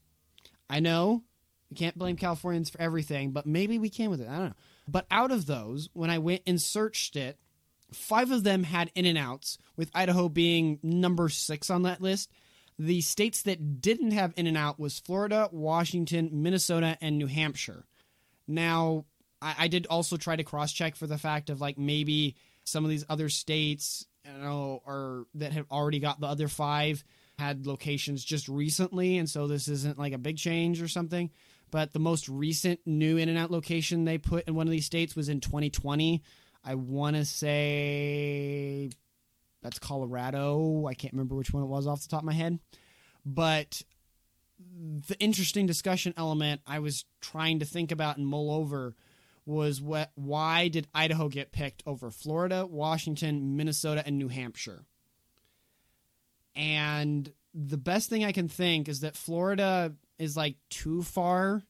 [0.70, 1.24] I know
[1.70, 4.28] we can't blame Californians for everything, but maybe we can with it.
[4.28, 4.56] I don't know.
[4.92, 7.38] But out of those, when I went and searched it,
[7.94, 12.30] five of them had in and outs, with Idaho being number six on that list.
[12.78, 17.86] The states that didn't have in and out was Florida, Washington, Minnesota, and New Hampshire.
[18.48, 19.06] Now,
[19.42, 22.84] I, I did also try to cross check for the fact of like maybe some
[22.84, 27.04] of these other states, you know, or that have already got the other five
[27.40, 31.30] had locations just recently, and so this isn't like a big change or something
[31.72, 34.86] but the most recent new in and out location they put in one of these
[34.86, 36.22] states was in 2020.
[36.64, 38.92] I want to say
[39.64, 40.86] that's Colorado.
[40.86, 42.60] I can't remember which one it was off the top of my head.
[43.26, 43.82] But
[45.08, 48.96] the interesting discussion element I was trying to think about and mull over
[49.46, 54.86] was what why did Idaho get picked over Florida, Washington, Minnesota, and New Hampshire?
[56.56, 61.64] And the best thing I can think is that Florida is like too far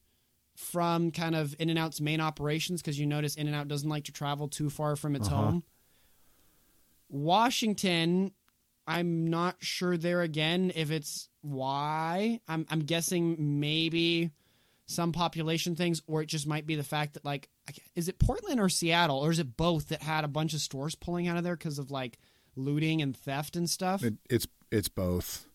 [0.55, 3.89] from kind of In and Out's main operations because you notice In and Out doesn't
[3.89, 5.43] like to travel too far from its uh-huh.
[5.43, 5.63] home.
[7.09, 8.31] Washington,
[8.87, 12.39] I'm not sure there again if it's why.
[12.47, 14.31] I'm I'm guessing maybe
[14.85, 17.49] some population things, or it just might be the fact that like,
[17.95, 20.95] is it Portland or Seattle, or is it both that had a bunch of stores
[20.95, 22.17] pulling out of there because of like
[22.55, 24.03] looting and theft and stuff?
[24.03, 25.45] It, it's it's both.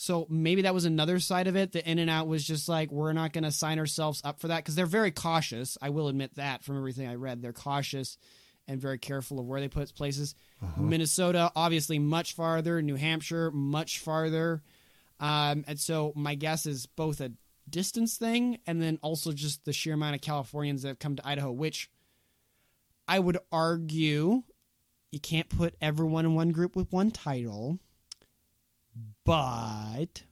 [0.00, 1.72] So maybe that was another side of it.
[1.72, 4.46] The In and Out was just like, we're not going to sign ourselves up for
[4.46, 5.76] that because they're very cautious.
[5.82, 7.42] I will admit that from everything I read.
[7.42, 8.16] They're cautious
[8.68, 10.36] and very careful of where they put places.
[10.76, 12.80] Minnesota, obviously, much farther.
[12.80, 14.62] New Hampshire, much farther.
[15.18, 17.32] Um, and so my guess is both a
[17.68, 21.26] distance thing and then also just the sheer amount of Californians that have come to
[21.26, 21.90] Idaho, which
[23.08, 24.44] I would argue
[25.10, 27.80] you can't put everyone in one group with one title,
[29.24, 30.22] but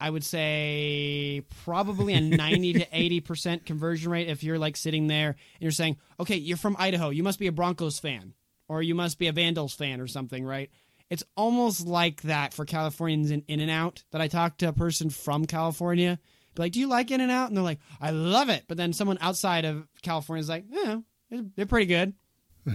[0.00, 5.28] I would say probably a 90 to 80% conversion rate if you're like sitting there
[5.28, 8.34] and you're saying, okay, you're from Idaho, you must be a Broncos fan,
[8.68, 10.70] or you must be a Vandals fan or something, right?
[11.08, 14.72] It's almost like that for Californians in In and Out that I talked to a
[14.72, 16.18] person from California.
[16.54, 17.48] Be like, do you like In and Out?
[17.48, 18.64] And they're like, I love it.
[18.66, 20.96] But then someone outside of California is like, yeah,
[21.54, 22.14] they're pretty good.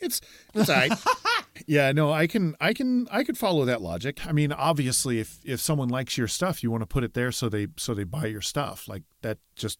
[0.00, 0.20] it's
[0.54, 0.92] it's all right.
[1.66, 4.26] yeah, no, I can I can I could follow that logic.
[4.26, 7.32] I mean, obviously if if someone likes your stuff, you want to put it there
[7.32, 8.88] so they so they buy your stuff.
[8.88, 9.78] Like that just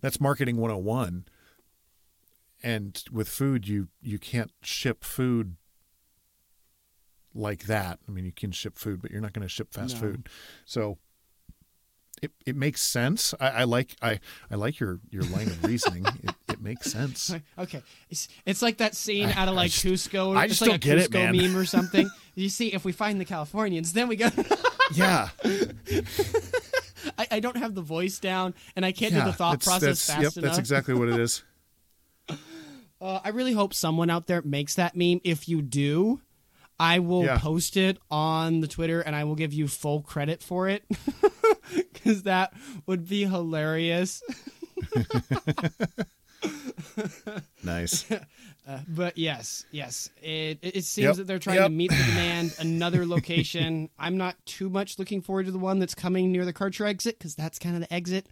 [0.00, 1.26] that's marketing 101.
[2.62, 5.56] And with food, you you can't ship food
[7.34, 7.98] like that.
[8.08, 10.00] I mean, you can ship food, but you're not going to ship fast No.
[10.00, 10.28] food.
[10.64, 10.98] So
[12.22, 13.32] it, it makes sense.
[13.40, 14.20] I, I like I,
[14.50, 16.04] I like your, your line of reasoning.
[16.22, 17.34] it, it makes sense.
[17.58, 20.36] Okay, it's, it's like that scene out of like just- Kuzco.
[20.36, 21.36] I it's just like don't a get it, Kuzco man.
[21.36, 22.08] meme or something.
[22.34, 24.28] you see, if we find the Californians, then we go.
[24.92, 25.28] Yeah,
[27.16, 29.20] I, I don't have the voice down, and I can't yeah.
[29.20, 30.50] do the thought that's- process that's- fast Yep, enough.
[30.50, 31.44] that's exactly what it is.
[33.00, 35.20] Uh, I really hope someone out there makes that meme.
[35.22, 36.20] If you do,
[36.78, 37.38] I will Yeah.
[37.38, 40.82] post it on the Twitter, and I will give you full credit for it
[41.92, 42.52] because that
[42.86, 44.22] would be hilarious.
[47.70, 48.04] Nice.
[48.68, 51.64] Uh, but yes, yes, it it it seems Yep, that they're trying yep.
[51.66, 52.54] to meet the demand.
[52.60, 53.88] Another location.
[53.98, 57.18] I'm not too much looking forward to the one that's coming near the Karcher exit
[57.18, 58.26] because that's kind of the exit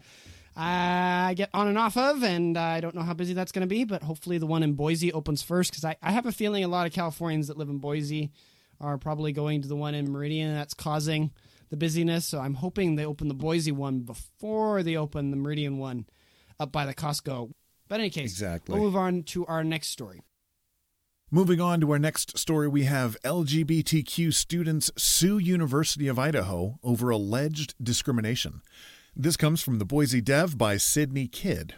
[0.55, 3.69] I get on and off of, and I don't know how busy that's going to
[3.69, 3.85] be.
[3.85, 6.69] But hopefully, the one in Boise opens first because I, I have a feeling a
[6.69, 8.31] lot of Californians that live in Boise
[8.81, 11.31] are probably going to the one in Meridian that's causing
[11.71, 12.27] the busyness.
[12.27, 16.07] So I'm hoping they open the Boise one before they open the Meridian one
[16.61, 17.53] up by the Costco.
[17.89, 18.75] But in any case, Exactly.
[18.75, 20.23] we'll move on to our next story.
[21.31, 27.11] Moving on to our next story, we have LGBTQ students sue University of Idaho over
[27.11, 28.63] alleged discrimination.
[29.15, 31.75] This comes from the Boise Dev by Sydney Kidd.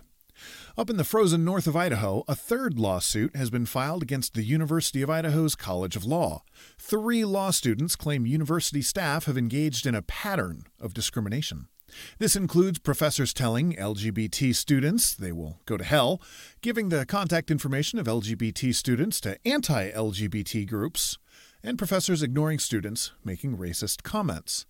[0.78, 4.44] Up in the frozen north of Idaho, a third lawsuit has been filed against the
[4.44, 6.44] University of Idaho's College of Law.
[6.78, 11.66] Three law students claim university staff have engaged in a pattern of discrimination.
[12.18, 16.20] This includes professors telling LGBT students they will go to hell,
[16.60, 21.18] giving the contact information of LGBT students to anti LGBT groups,
[21.62, 24.66] and professors ignoring students making racist comments.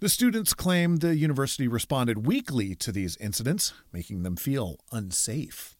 [0.00, 5.75] The students claim the university responded weakly to these incidents, making them feel unsafe.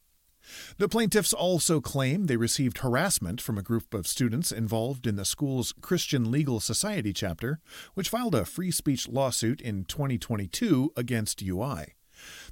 [0.78, 5.24] The plaintiffs also claim they received harassment from a group of students involved in the
[5.24, 7.61] school's Christian Legal Society chapter,
[7.94, 11.94] which filed a free speech lawsuit in 2022 against UI.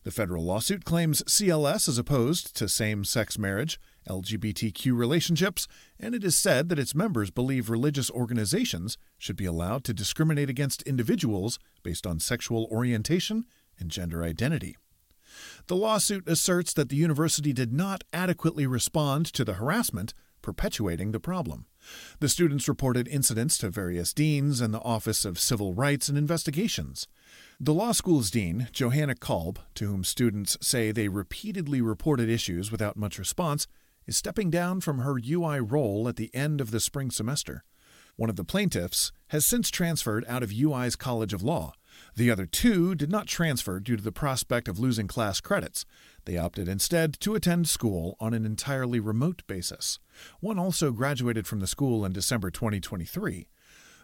[0.02, 5.66] The federal lawsuit claims CLS is opposed to same sex marriage, LGBTQ relationships,
[5.98, 10.50] and it is said that its members believe religious organizations should be allowed to discriminate
[10.50, 13.46] against individuals based on sexual orientation
[13.78, 14.76] and gender identity.
[15.66, 21.20] The lawsuit asserts that the university did not adequately respond to the harassment, perpetuating the
[21.20, 21.66] problem.
[22.20, 27.08] The students reported incidents to various deans and the Office of Civil Rights and Investigations.
[27.58, 32.96] The law school's dean, Johanna Kalb, to whom students say they repeatedly reported issues without
[32.96, 33.66] much response,
[34.06, 37.64] is stepping down from her UI role at the end of the spring semester.
[38.16, 41.72] One of the plaintiffs has since transferred out of UI's College of Law.
[42.16, 45.84] The other two did not transfer due to the prospect of losing class credits.
[46.24, 49.98] They opted instead to attend school on an entirely remote basis.
[50.40, 53.48] One also graduated from the school in December 2023.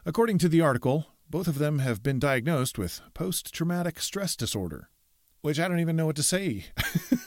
[0.05, 4.89] According to the article, both of them have been diagnosed with post traumatic stress disorder,
[5.41, 6.65] which I don't even know what to say.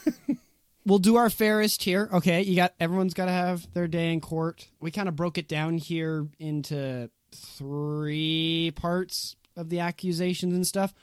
[0.85, 2.09] we'll do our fairest here.
[2.13, 4.67] Okay, you got everyone's got to have their day in court.
[4.79, 10.93] We kind of broke it down here into three parts of the accusations and stuff.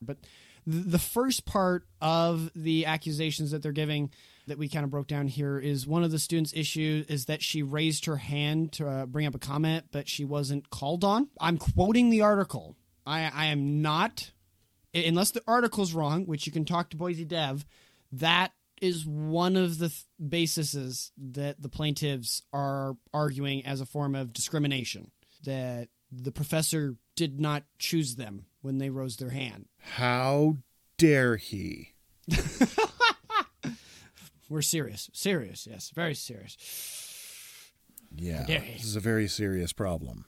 [0.00, 0.18] But
[0.66, 4.10] the first part of the accusations that they're giving
[4.46, 7.42] that we kind of broke down here is one of the students' issue is that
[7.42, 11.28] she raised her hand to uh, bring up a comment, but she wasn't called on.
[11.40, 12.76] I'm quoting the article.
[13.06, 14.32] I, I am not,
[14.94, 17.64] unless the article's wrong, which you can talk to Boise Dev.
[18.12, 24.14] That is one of the th- bases that the plaintiffs are arguing as a form
[24.14, 25.12] of discrimination.
[25.44, 29.66] That the professor did not choose them when they rose their hand.
[29.78, 30.58] How
[30.96, 31.94] dare he?
[34.48, 35.10] We're serious.
[35.12, 35.90] Serious, yes.
[35.94, 36.56] Very serious.
[38.14, 38.44] Yeah.
[38.46, 40.26] This is a very serious problem.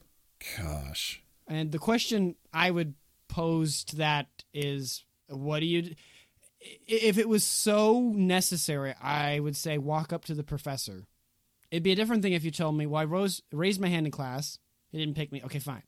[0.56, 1.22] Gosh.
[1.46, 2.94] And the question I would
[3.28, 5.94] pose to that is what do you
[6.86, 11.06] if it was so necessary, I would say walk up to the professor.
[11.70, 14.06] It'd be a different thing if you told me, "Well, I rose, raised my hand
[14.06, 14.58] in class.
[14.90, 15.82] He didn't pick me." Okay, fine.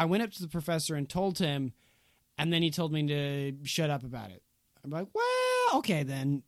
[0.00, 1.74] I went up to the professor and told him,
[2.38, 4.42] and then he told me to shut up about it.
[4.82, 6.42] I'm like, "Well, okay then."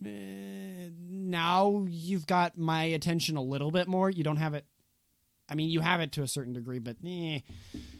[0.00, 4.10] Uh, now you've got my attention a little bit more.
[4.10, 4.64] You don't have it.
[5.48, 7.40] I mean, you have it to a certain degree, but eh.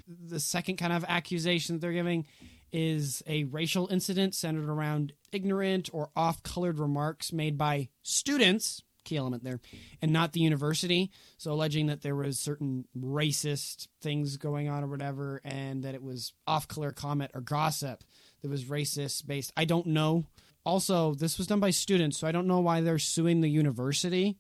[0.07, 2.25] the second kind of accusation that they're giving
[2.71, 9.45] is a racial incident centered around ignorant or off-colored remarks made by students key element
[9.45, 9.61] there
[10.03, 11.11] and not the university.
[11.37, 16.03] So alleging that there was certain racist things going on or whatever and that it
[16.03, 18.03] was off-color comment or gossip
[18.43, 20.25] that was racist based i don't know.
[20.65, 24.39] Also this was done by students so i don't know why they're suing the university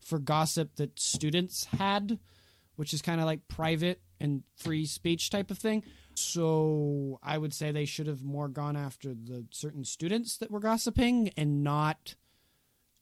[0.00, 2.18] for gossip that students had
[2.76, 5.82] which is kind of like private and free speech type of thing.
[6.14, 10.60] So I would say they should have more gone after the certain students that were
[10.60, 12.14] gossiping and not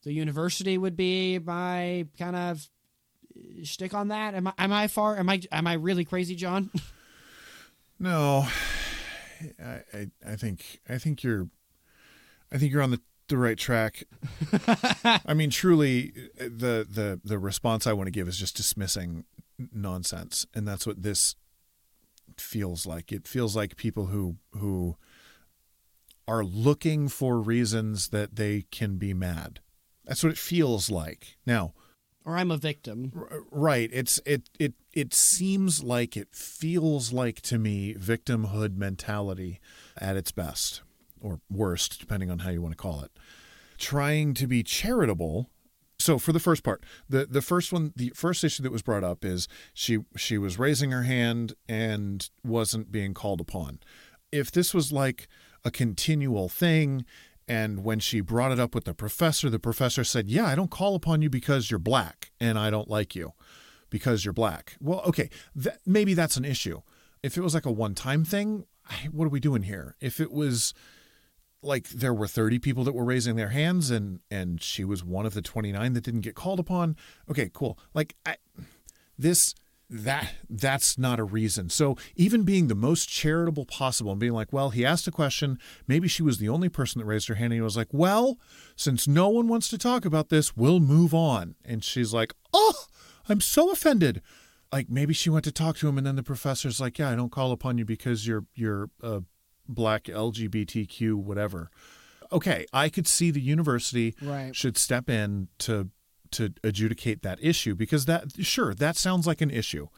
[0.05, 2.68] the university would be my kind of
[3.64, 4.34] stick on that.
[4.34, 6.70] Am I am I far am I am I really crazy, John?
[7.96, 8.46] No.
[9.64, 11.48] I, I I think I think you're
[12.52, 14.05] I think you're on the the right track.
[15.24, 19.24] I mean, truly, the the the response I want to give is just dismissing
[19.72, 21.36] nonsense, and that's what this
[22.36, 23.12] feels like.
[23.12, 24.96] It feels like people who who
[26.26, 29.61] are looking for reasons that they can be mad.
[30.05, 31.36] That's what it feels like.
[31.46, 31.72] Now,
[32.24, 33.12] or I'm a victim.
[33.14, 39.61] r- right, it's it it it seems like it feels like to me victimhood mentality
[39.98, 40.82] at its best
[41.20, 43.12] or worst, depending on how you want to call it.
[43.78, 45.50] Trying to be charitable.
[45.98, 49.05] So for the first part, the the first one, the first issue that was brought
[49.05, 53.80] up is she she was raising her hand and wasn't being called upon.
[54.32, 55.28] If this was like
[55.64, 57.05] a continual thing,
[57.47, 60.70] and when she brought it up with the professor, the professor said, "Yeah, I don't
[60.70, 63.32] call upon you because you're black, and I don't like you
[63.90, 65.30] because you're black." Well, okay,
[65.86, 66.80] maybe that's an issue.
[67.22, 68.66] If it was like a one-time thing,
[69.11, 69.97] what are we doing here?
[70.01, 70.74] If it was
[71.62, 75.24] like there were 30 people that were raising their hands and and she was one
[75.24, 76.95] of the 29 that didn't get called upon
[77.30, 78.36] okay cool like I,
[79.18, 79.55] this
[79.91, 81.68] that that's not a reason.
[81.68, 85.59] So even being the most charitable possible and being like well he asked a question.
[85.87, 87.53] Maybe she was the only person that raised her hand.
[87.53, 88.39] And he was like well
[88.76, 91.55] since no one wants to talk about this we'll move on.
[91.64, 92.87] And she's like oh
[93.28, 94.22] i'm so offended.
[94.72, 95.99] Like maybe she went to talk to him.
[95.99, 99.22] And then the professor's like yeah i don't call upon you because you're you're a
[99.68, 101.70] black lgbtq whatever.
[102.32, 104.57] Okay i could see the university Right.
[104.57, 105.91] should step in to
[106.35, 109.89] to adjudicate that issue because that sure that sounds like an issue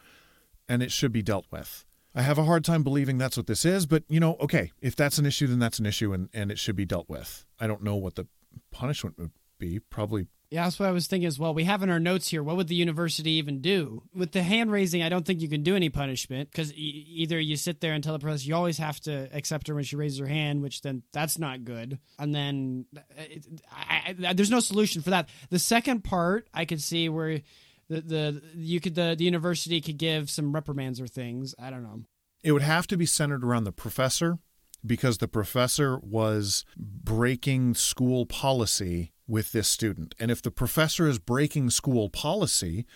[0.68, 1.84] and it should be dealt with.
[2.14, 4.96] I have a hard time believing that's what this is but you know okay if
[4.96, 7.44] that's an issue then that's an issue and and it should be dealt with.
[7.60, 8.26] I don't know what the
[8.70, 9.78] punishment would be.
[9.78, 11.52] Probably Yeah, that's what I was thinking as well.
[11.54, 14.04] We have in our notes here, what would the university even do?
[14.14, 17.40] With the hand raising, I don't think you can do any punishment because e- either
[17.40, 19.96] you sit there and tell the professor, you always have to accept her when she
[19.96, 21.98] raises her hand, which then that's not good.
[22.18, 25.28] And then uh, it, I, I, there's no solution for that.
[25.50, 27.40] The second part, I could see where
[27.88, 31.56] the, the you could the, the university could give some reprimands or things.
[31.58, 32.02] I don't know.
[32.44, 34.38] it would have to be centered around the professor
[34.84, 40.14] because the professor was breaking school policy with this student.
[40.18, 42.86] And if the professor is breaking school policy,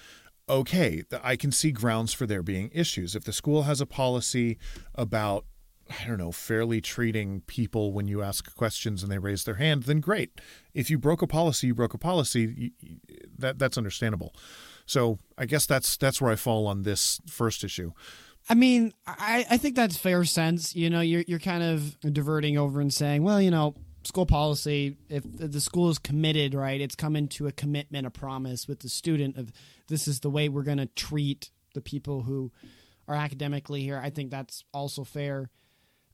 [0.49, 3.14] okay, I can see grounds for there being issues.
[3.14, 4.59] If the school has a policy
[4.95, 5.45] about
[5.91, 9.85] I don't know, fairly treating people when you ask questions and they raise their hand,
[9.85, 10.41] then great.
[10.72, 12.72] If you broke a policy, you broke a policy.
[13.37, 14.35] That that's understandable.
[14.87, 17.93] So I guess that's that's where I fall on this first issue.
[18.49, 20.74] I mean, I, I think that's fair sense.
[20.74, 23.74] You know, you're you're kind of diverting over and saying, well, you know,
[24.05, 24.96] school policy.
[25.09, 28.88] If the school is committed, right, it's come into a commitment, a promise with the
[28.88, 29.53] student of
[29.88, 32.53] this is the way we're going to treat the people who
[33.09, 34.01] are academically here.
[34.03, 35.51] I think that's also fair.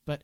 [0.04, 0.22] But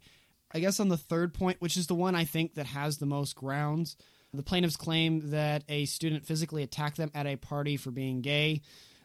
[0.52, 3.06] I guess on the third point, which is the one I think that has the
[3.06, 3.96] most grounds,
[4.34, 8.62] the plaintiffs claim that a student physically attacked them at a party for being gay.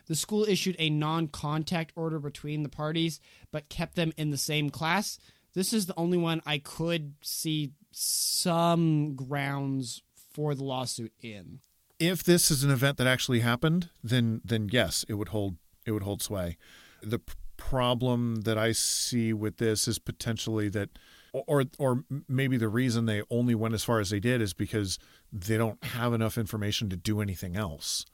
[0.07, 3.19] The school issued a non contact order between the parties,
[3.51, 5.19] but kept them in the same class.
[5.53, 11.59] This is the only one I could see some grounds for the lawsuit in.
[11.99, 15.91] if this is an event that actually happened, then then yes, it would hold it
[15.91, 16.57] would hold sway.
[17.01, 17.19] The
[17.57, 20.89] problem that I see with this is potentially that
[21.33, 24.99] or or maybe the reason they only went as far as they did is because
[25.31, 28.05] they don't have enough information to do anything else.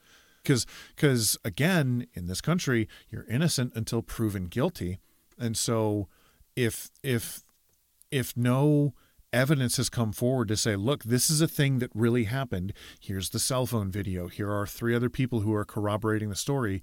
[0.41, 0.65] Because
[0.95, 4.99] because again, in this country, you're innocent until proven guilty.
[5.37, 6.07] And so
[6.55, 7.43] if if
[8.11, 8.93] if no
[9.33, 12.71] evidence has come forward to say, look, this is a thing that really happened.
[12.99, 14.27] Here's the cell phone video.
[14.27, 16.81] Here are three other people who are corroborating the story.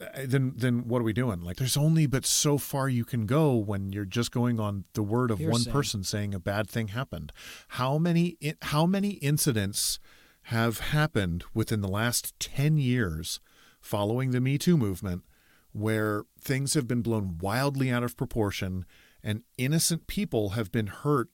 [0.00, 1.40] Uh, then, then what are we doing?
[1.40, 5.02] Like, there's only but so far you can go when you're just going on the
[5.02, 7.32] word of one person saying a bad thing happened.
[7.68, 9.98] How many, how many incidents
[10.42, 13.40] have happened within the last ten years
[13.80, 15.24] following the Me Too movement,
[15.72, 18.86] where things have been blown wildly out of proportion,
[19.22, 21.28] and innocent people have been hurt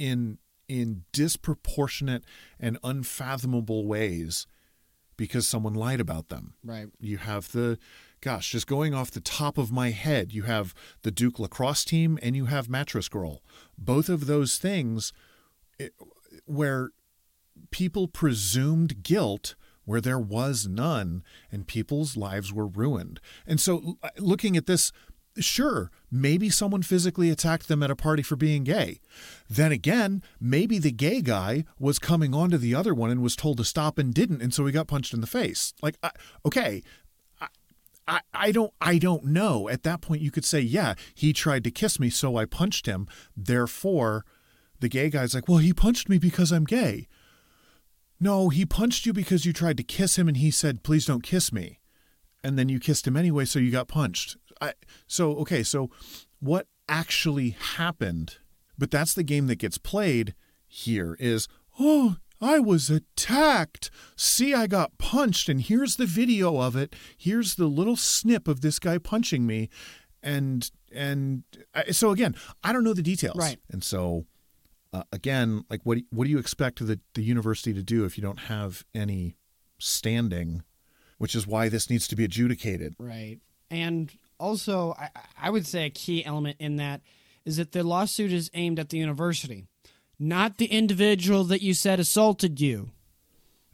[0.00, 0.38] in
[0.68, 2.24] in disproportionate
[2.58, 4.46] and unfathomable ways
[5.16, 6.54] because someone lied about them.
[6.64, 6.86] Right.
[7.00, 7.78] You have the
[8.20, 12.18] gosh, just going off the top of my head, you have the Duke lacrosse team
[12.22, 13.42] and you have Mattress Girl.
[13.76, 15.12] Both of those things
[15.78, 15.92] it,
[16.46, 16.90] where
[17.70, 23.20] people presumed guilt where there was none and people's lives were ruined.
[23.46, 24.92] And so looking at this
[25.38, 29.00] Sure, maybe someone physically attacked them at a party for being gay.
[29.48, 33.36] Then again, maybe the gay guy was coming on to the other one and was
[33.36, 35.72] told to stop and didn't, and so he got punched in the face.
[35.80, 36.10] Like, I,
[36.44, 36.82] okay,
[37.40, 37.46] I,
[38.08, 39.68] I, I don't, I don't know.
[39.68, 42.86] At that point, you could say, yeah, he tried to kiss me, so I punched
[42.86, 43.06] him.
[43.36, 44.24] Therefore,
[44.80, 47.06] the gay guy's like, well, he punched me because I'm gay.
[48.18, 51.22] No, he punched you because you tried to kiss him, and he said, please don't
[51.22, 51.80] kiss me
[52.42, 54.36] and then you kissed him anyway, so you got punched.
[54.60, 54.74] I,
[55.06, 55.90] so okay, so
[56.40, 58.38] what actually happened?
[58.78, 60.34] But that's the game that gets played
[60.66, 61.48] here is,
[61.78, 63.90] oh, I was attacked.
[64.16, 66.96] See, I got punched, and here's the video of it.
[67.16, 69.68] Here's the little snip of this guy punching me,
[70.22, 71.44] and and
[71.90, 72.34] so again,
[72.64, 73.58] I don't know the details, right?
[73.70, 74.24] And so
[74.92, 78.22] uh, again, like what what do you expect the the university to do if you
[78.22, 79.36] don't have any
[79.78, 80.62] standing?
[81.18, 83.38] Which is why this needs to be adjudicated, right?
[83.70, 84.10] And
[84.40, 85.10] also, I,
[85.40, 87.02] I would say a key element in that
[87.44, 89.66] is that the lawsuit is aimed at the university,
[90.18, 92.90] not the individual that you said assaulted you.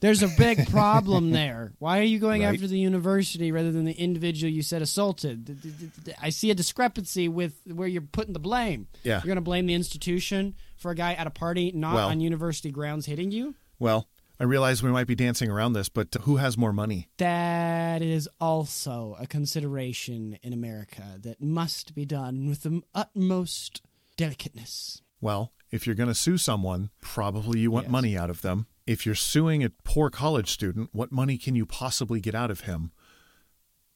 [0.01, 1.73] There's a big problem there.
[1.79, 2.55] Why are you going right.
[2.55, 6.15] after the university rather than the individual you said assaulted?
[6.21, 8.89] I see a discrepancy with where you're putting the blame.
[9.03, 9.15] Yeah.
[9.15, 12.21] You're going to blame the institution for a guy at a party not well, on
[12.21, 13.55] university grounds hitting you?
[13.79, 14.07] Well,
[14.39, 17.09] I realize we might be dancing around this, but who has more money?
[17.17, 23.81] That is also a consideration in America that must be done with the utmost
[24.17, 25.01] delicateness.
[25.23, 27.93] Well, if you're going to sue someone, probably you want yes.
[27.93, 28.67] money out of them.
[28.87, 32.61] If you're suing a poor college student, what money can you possibly get out of
[32.61, 32.93] him?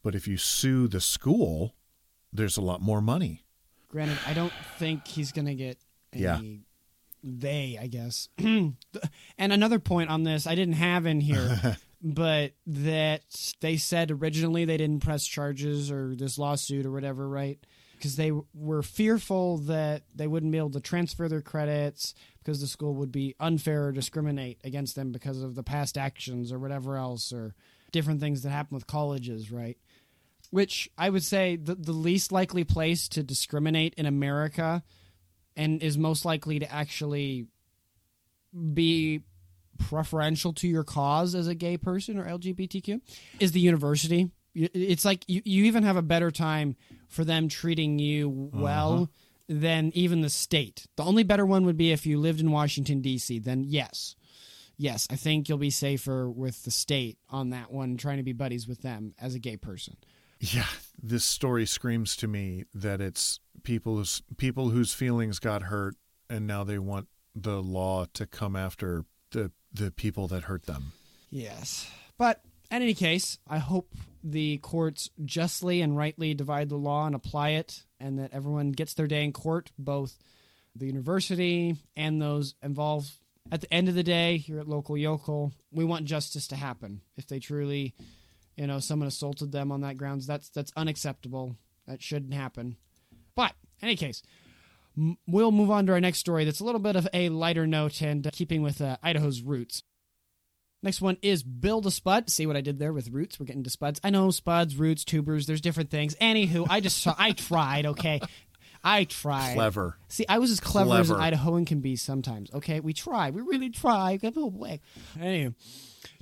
[0.03, 1.75] But if you sue the school,
[2.33, 3.45] there's a lot more money.
[3.89, 5.77] Granted, I don't think he's going to get
[6.15, 6.41] any yeah
[7.23, 8.29] they, I guess.
[8.39, 8.77] and
[9.39, 13.23] another point on this I didn't have in here, but that
[13.61, 17.59] they said originally they didn't press charges or this lawsuit or whatever, right?
[17.97, 22.67] Because they were fearful that they wouldn't be able to transfer their credits because the
[22.67, 26.97] school would be unfair or discriminate against them because of the past actions or whatever
[26.97, 27.55] else or
[27.93, 29.77] different things that happen with colleges, right?
[30.51, 34.83] Which I would say the, the least likely place to discriminate in America
[35.61, 37.47] and is most likely to actually
[38.73, 39.23] be
[39.79, 43.01] preferential to your cause as a gay person or LGBTQ
[43.39, 44.31] is the university.
[44.55, 46.77] It's like you, you even have a better time
[47.09, 49.07] for them treating you well uh-huh.
[49.49, 50.87] than even the state.
[50.97, 54.17] The only better one would be if you lived in Washington, D.C., then yes.
[54.79, 58.33] Yes, I think you'll be safer with the state on that one, trying to be
[58.33, 59.99] buddies with them as a gay person.
[60.41, 60.65] Yeah,
[61.03, 65.97] this story screams to me that it's people whose people whose feelings got hurt
[66.29, 70.93] and now they want the law to come after the the people that hurt them.
[71.31, 71.89] Yes.
[72.19, 77.15] But in any case, I hope the courts justly and rightly divide the law and
[77.15, 80.19] apply it and that everyone gets their day in court, both
[80.75, 83.11] the university and those involved.
[83.53, 87.01] At the end of the day, here at Local Yocal, we want justice to happen.
[87.17, 87.95] If they truly
[88.61, 91.57] you know someone assaulted them on that grounds that's that's unacceptable
[91.87, 92.77] that shouldn't happen
[93.83, 94.23] any case
[94.97, 97.67] m- we'll move on to our next story that's a little bit of a lighter
[97.67, 99.83] note and uh, keeping with uh, idaho's roots.
[100.83, 102.31] Next one is build a spud.
[102.31, 103.39] See what i did there with roots?
[103.39, 104.01] We're getting to spuds.
[104.03, 106.15] I know spuds roots tubers there's different things.
[106.17, 108.21] Anywho i just saw, i tried okay
[108.83, 109.53] I try.
[109.55, 109.97] Clever.
[110.09, 112.51] See, I was as clever, as an Idahoan can be sometimes.
[112.53, 113.31] Okay, we try.
[113.31, 114.19] We really try.
[115.21, 115.55] Anyway,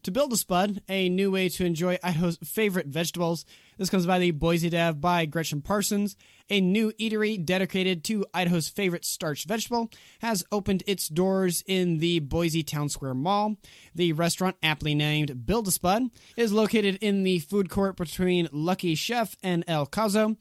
[0.02, 3.44] to build a spud, a new way to enjoy Idaho's favorite vegetables.
[3.76, 6.16] This comes by the Boise Dev by Gretchen Parsons.
[6.50, 9.90] A new eatery dedicated to Idaho's favorite starch vegetable
[10.20, 13.56] has opened its doors in the Boise Towne Square Mall.
[13.94, 16.04] The restaurant, aptly named Build a Spud,
[16.36, 20.36] is located in the food court between Lucky Chef and El Cazo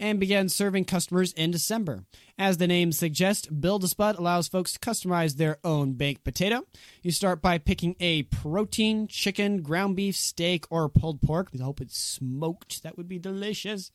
[0.00, 2.04] and began serving customers in December.
[2.40, 6.64] As the name suggests, Build a Spud allows folks to customize their own baked potato.
[7.02, 11.48] You start by picking a protein, chicken, ground beef, steak, or pulled pork.
[11.54, 12.82] I hope it's smoked.
[12.82, 13.92] That would be delicious.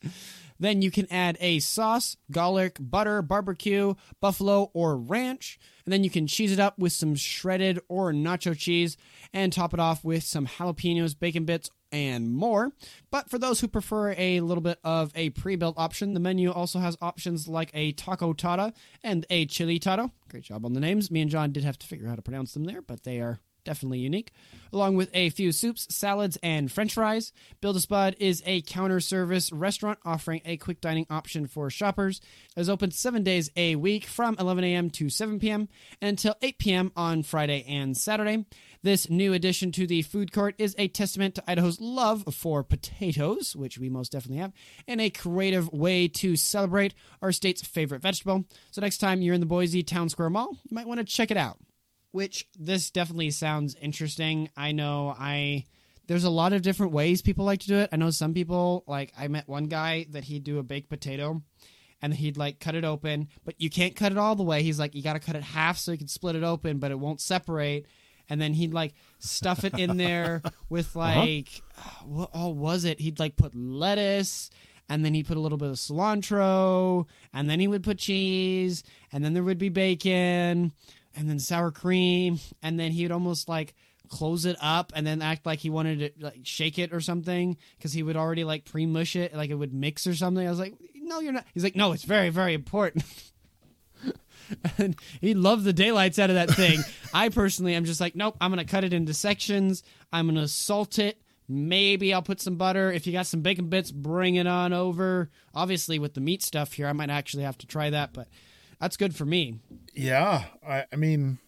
[0.59, 5.57] Then you can add a sauce, garlic, butter, barbecue, buffalo, or ranch.
[5.83, 8.95] And then you can cheese it up with some shredded or nacho cheese
[9.33, 12.71] and top it off with some jalapenos, bacon bits, and more.
[13.09, 16.51] But for those who prefer a little bit of a pre built option, the menu
[16.51, 18.73] also has options like a taco tata
[19.03, 20.11] and a chili tata.
[20.29, 21.09] Great job on the names.
[21.09, 23.19] Me and John did have to figure out how to pronounce them there, but they
[23.19, 24.31] are definitely unique,
[24.71, 27.33] along with a few soups, salads, and french fries.
[27.59, 32.21] Build a Spud is a counter service restaurant offering a quick dining option for shoppers.
[32.55, 34.89] It is open seven days a week from 11 a.m.
[34.91, 35.67] to 7 p.m.
[36.01, 36.91] and until 8 p.m.
[36.95, 38.45] on Friday and Saturday.
[38.85, 43.55] This new addition to the food court is a testament to Idaho's love for potatoes,
[43.55, 44.53] which we most definitely have,
[44.87, 48.45] and a creative way to celebrate our state's favorite vegetable.
[48.69, 51.31] So next time you're in the Boise Towne Square Mall, you might want to check
[51.31, 51.57] it out
[52.15, 54.49] which this definitely sounds interesting.
[54.55, 55.65] I know I
[56.07, 57.89] there's a lot of different ways people like to do it.
[57.91, 61.43] I know some people like I met one guy that he'd do a baked potato
[62.01, 64.63] and he'd like cut it open, but you can't cut it all the way.
[64.63, 66.89] He's like you got to cut it half so you can split it open, but
[66.89, 67.85] it won't separate.
[68.29, 70.55] And then he'd like stuff it in there uh-huh.
[70.69, 73.01] with like uh, what all oh, was it?
[73.01, 74.49] He'd like put lettuce
[74.87, 78.83] and then he'd put a little bit of cilantro, and then he would put cheese,
[79.11, 80.71] and then there would be bacon,
[81.15, 83.73] and then sour cream, and then he would almost like
[84.05, 87.57] close it up and then act like he wanted to like shake it or something
[87.77, 90.45] because he would already like pre-mush it like it would mix or something.
[90.45, 91.45] I was like, no, you're not.
[91.53, 93.03] He's like, no, it's very, very important.
[94.77, 96.79] and he loved the daylights out of that thing.
[97.13, 99.83] I personally am just like, nope, I'm gonna cut it into sections.
[100.11, 101.21] I'm gonna salt it.
[101.47, 102.91] Maybe I'll put some butter.
[102.91, 105.29] If you got some bacon bits, bring it on over.
[105.53, 108.27] Obviously, with the meat stuff here, I might actually have to try that, but
[108.79, 109.59] that's good for me.
[109.95, 111.39] Yeah, I, I mean,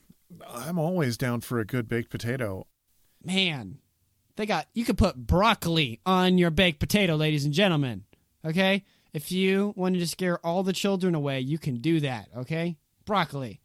[0.48, 2.68] I'm always down for a good baked potato.
[3.24, 3.80] Man,
[4.36, 8.06] they got you could put broccoli on your baked potato, ladies and gentlemen.
[8.46, 8.84] Okay?
[9.14, 12.78] If you wanted to scare all the children away, you can do that, okay?
[13.06, 13.62] Broccoli.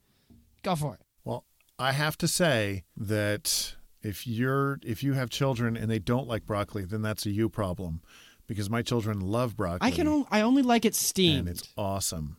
[0.63, 1.01] Go for it.
[1.25, 1.45] Well,
[1.79, 6.47] I have to say that if you're if you have children and they don't like
[6.47, 8.01] broccoli, then that's a you problem,
[8.47, 9.87] because my children love broccoli.
[9.87, 11.41] I can only, I only like it steamed.
[11.41, 12.37] and it's awesome.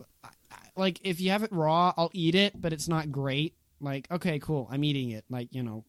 [0.76, 3.56] Like if you have it raw, I'll eat it, but it's not great.
[3.80, 5.26] Like, okay, cool, I'm eating it.
[5.30, 5.86] Like, you know,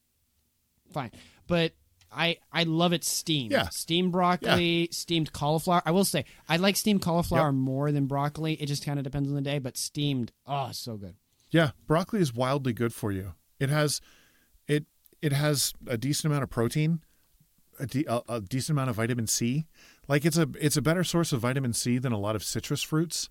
[0.92, 1.12] fine.
[1.46, 1.72] But
[2.12, 3.52] I I love it steamed.
[3.52, 3.68] Yeah.
[3.70, 5.82] Steamed broccoli, steamed cauliflower.
[5.84, 8.54] I will say I like steamed cauliflower more than broccoli.
[8.54, 11.16] It just kind of depends on the day, but steamed, oh, so good.
[11.50, 13.34] Yeah, broccoli is wildly good for you.
[13.58, 14.00] It has
[14.66, 14.86] it
[15.22, 17.00] it has a decent amount of protein,
[17.78, 19.66] a, de- a, a decent amount of vitamin C.
[20.08, 22.82] Like it's a it's a better source of vitamin C than a lot of citrus
[22.82, 23.30] fruits.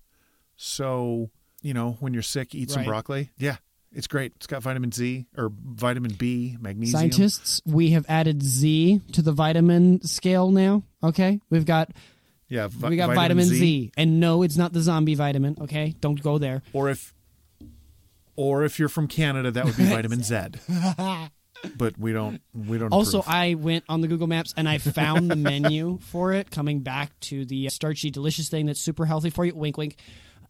[0.56, 1.30] So,
[1.64, 2.86] you know, when you're sick, eat some Right.
[2.88, 3.30] broccoli.
[3.38, 3.56] Yeah,
[3.92, 4.32] it's great.
[4.36, 7.00] It's got vitamin Z or vitamin B, magnesium.
[7.00, 10.84] Scientists, we have added Z to the vitamin scale now.
[11.02, 11.90] Okay, we've got
[12.48, 13.90] Yeah, vi- we got vitamin, Z.
[13.96, 15.56] and no, it's not the zombie vitamin.
[15.62, 16.62] Okay, don't go there.
[16.72, 17.12] Or if
[18.36, 20.36] or if you're from Canada, that would be vitamin Z.
[21.78, 23.34] But we don't we don't Also, approve.
[23.34, 27.18] I went on the Google Maps and I found the menu for it, coming back
[27.20, 29.54] to the uh, starchy, delicious thing that's super healthy for you.
[29.54, 29.96] Wink, wink.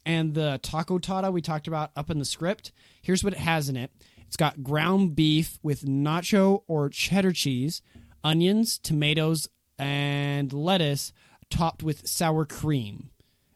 [0.07, 2.73] And the taco tata we talked about up in the script.
[3.01, 3.91] Here's what it has in it
[4.27, 7.83] it's got ground beef with nacho or cheddar cheese,
[8.23, 9.49] onions, tomatoes,
[9.79, 11.13] and lettuce
[11.51, 13.11] topped with sour cream.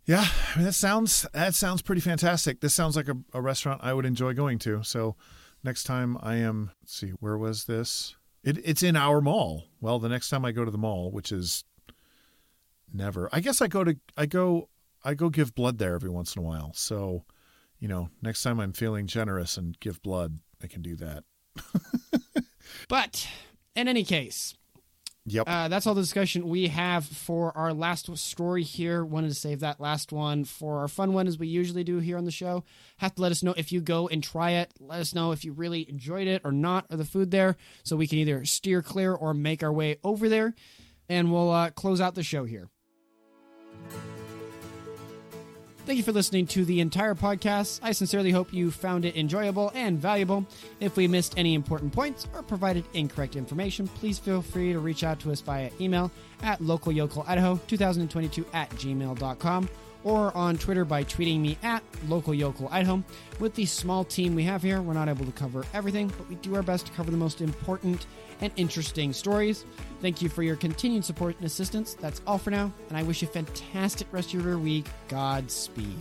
[0.04, 2.60] Yeah, I mean, that sounds that sounds pretty fantastic.
[2.60, 4.82] This sounds like a, a restaurant I would enjoy going to.
[4.82, 5.16] So
[5.62, 8.16] next time I am, let's see, where was this?
[8.42, 9.64] It, it's in our mall.
[9.80, 11.64] Well, the next time I go to the mall, which is
[12.92, 14.70] never, I guess I go to I go
[15.04, 16.72] I go give blood there every once in a while.
[16.74, 17.24] So
[17.80, 21.24] you know, next time I'm feeling generous and give blood, I can do that.
[22.88, 23.28] But
[23.74, 24.54] in any case,
[25.26, 25.44] Yep.
[25.46, 29.04] uh, that's all the discussion we have for our last story here.
[29.04, 32.16] Wanted to save that last one for our fun one, as we usually do here
[32.16, 32.64] on the show.
[32.98, 34.72] Have to let us know if you go and try it.
[34.80, 37.96] Let us know if you really enjoyed it or not, or the food there, so
[37.96, 40.54] we can either steer clear or make our way over there.
[41.10, 42.68] And we'll uh, close out the show here.
[45.88, 47.80] Thank you for listening to the entire podcast.
[47.82, 50.46] I sincerely hope you found it enjoyable and valuable.
[50.80, 55.02] If we missed any important points or provided incorrect information, please feel free to reach
[55.02, 56.10] out to us via email
[56.42, 59.68] at localyocalidaho2022 at gmail.com
[60.04, 63.02] or on Twitter by tweeting me at localyocalidaho.
[63.40, 66.36] With the small team we have here, we're not able to cover everything, but we
[66.36, 68.06] do our best to cover the most important
[68.40, 69.64] and interesting stories.
[70.00, 71.94] Thank you for your continued support and assistance.
[71.94, 74.86] That's all for now, and I wish you a fantastic rest of your week.
[75.08, 75.98] Godspeed.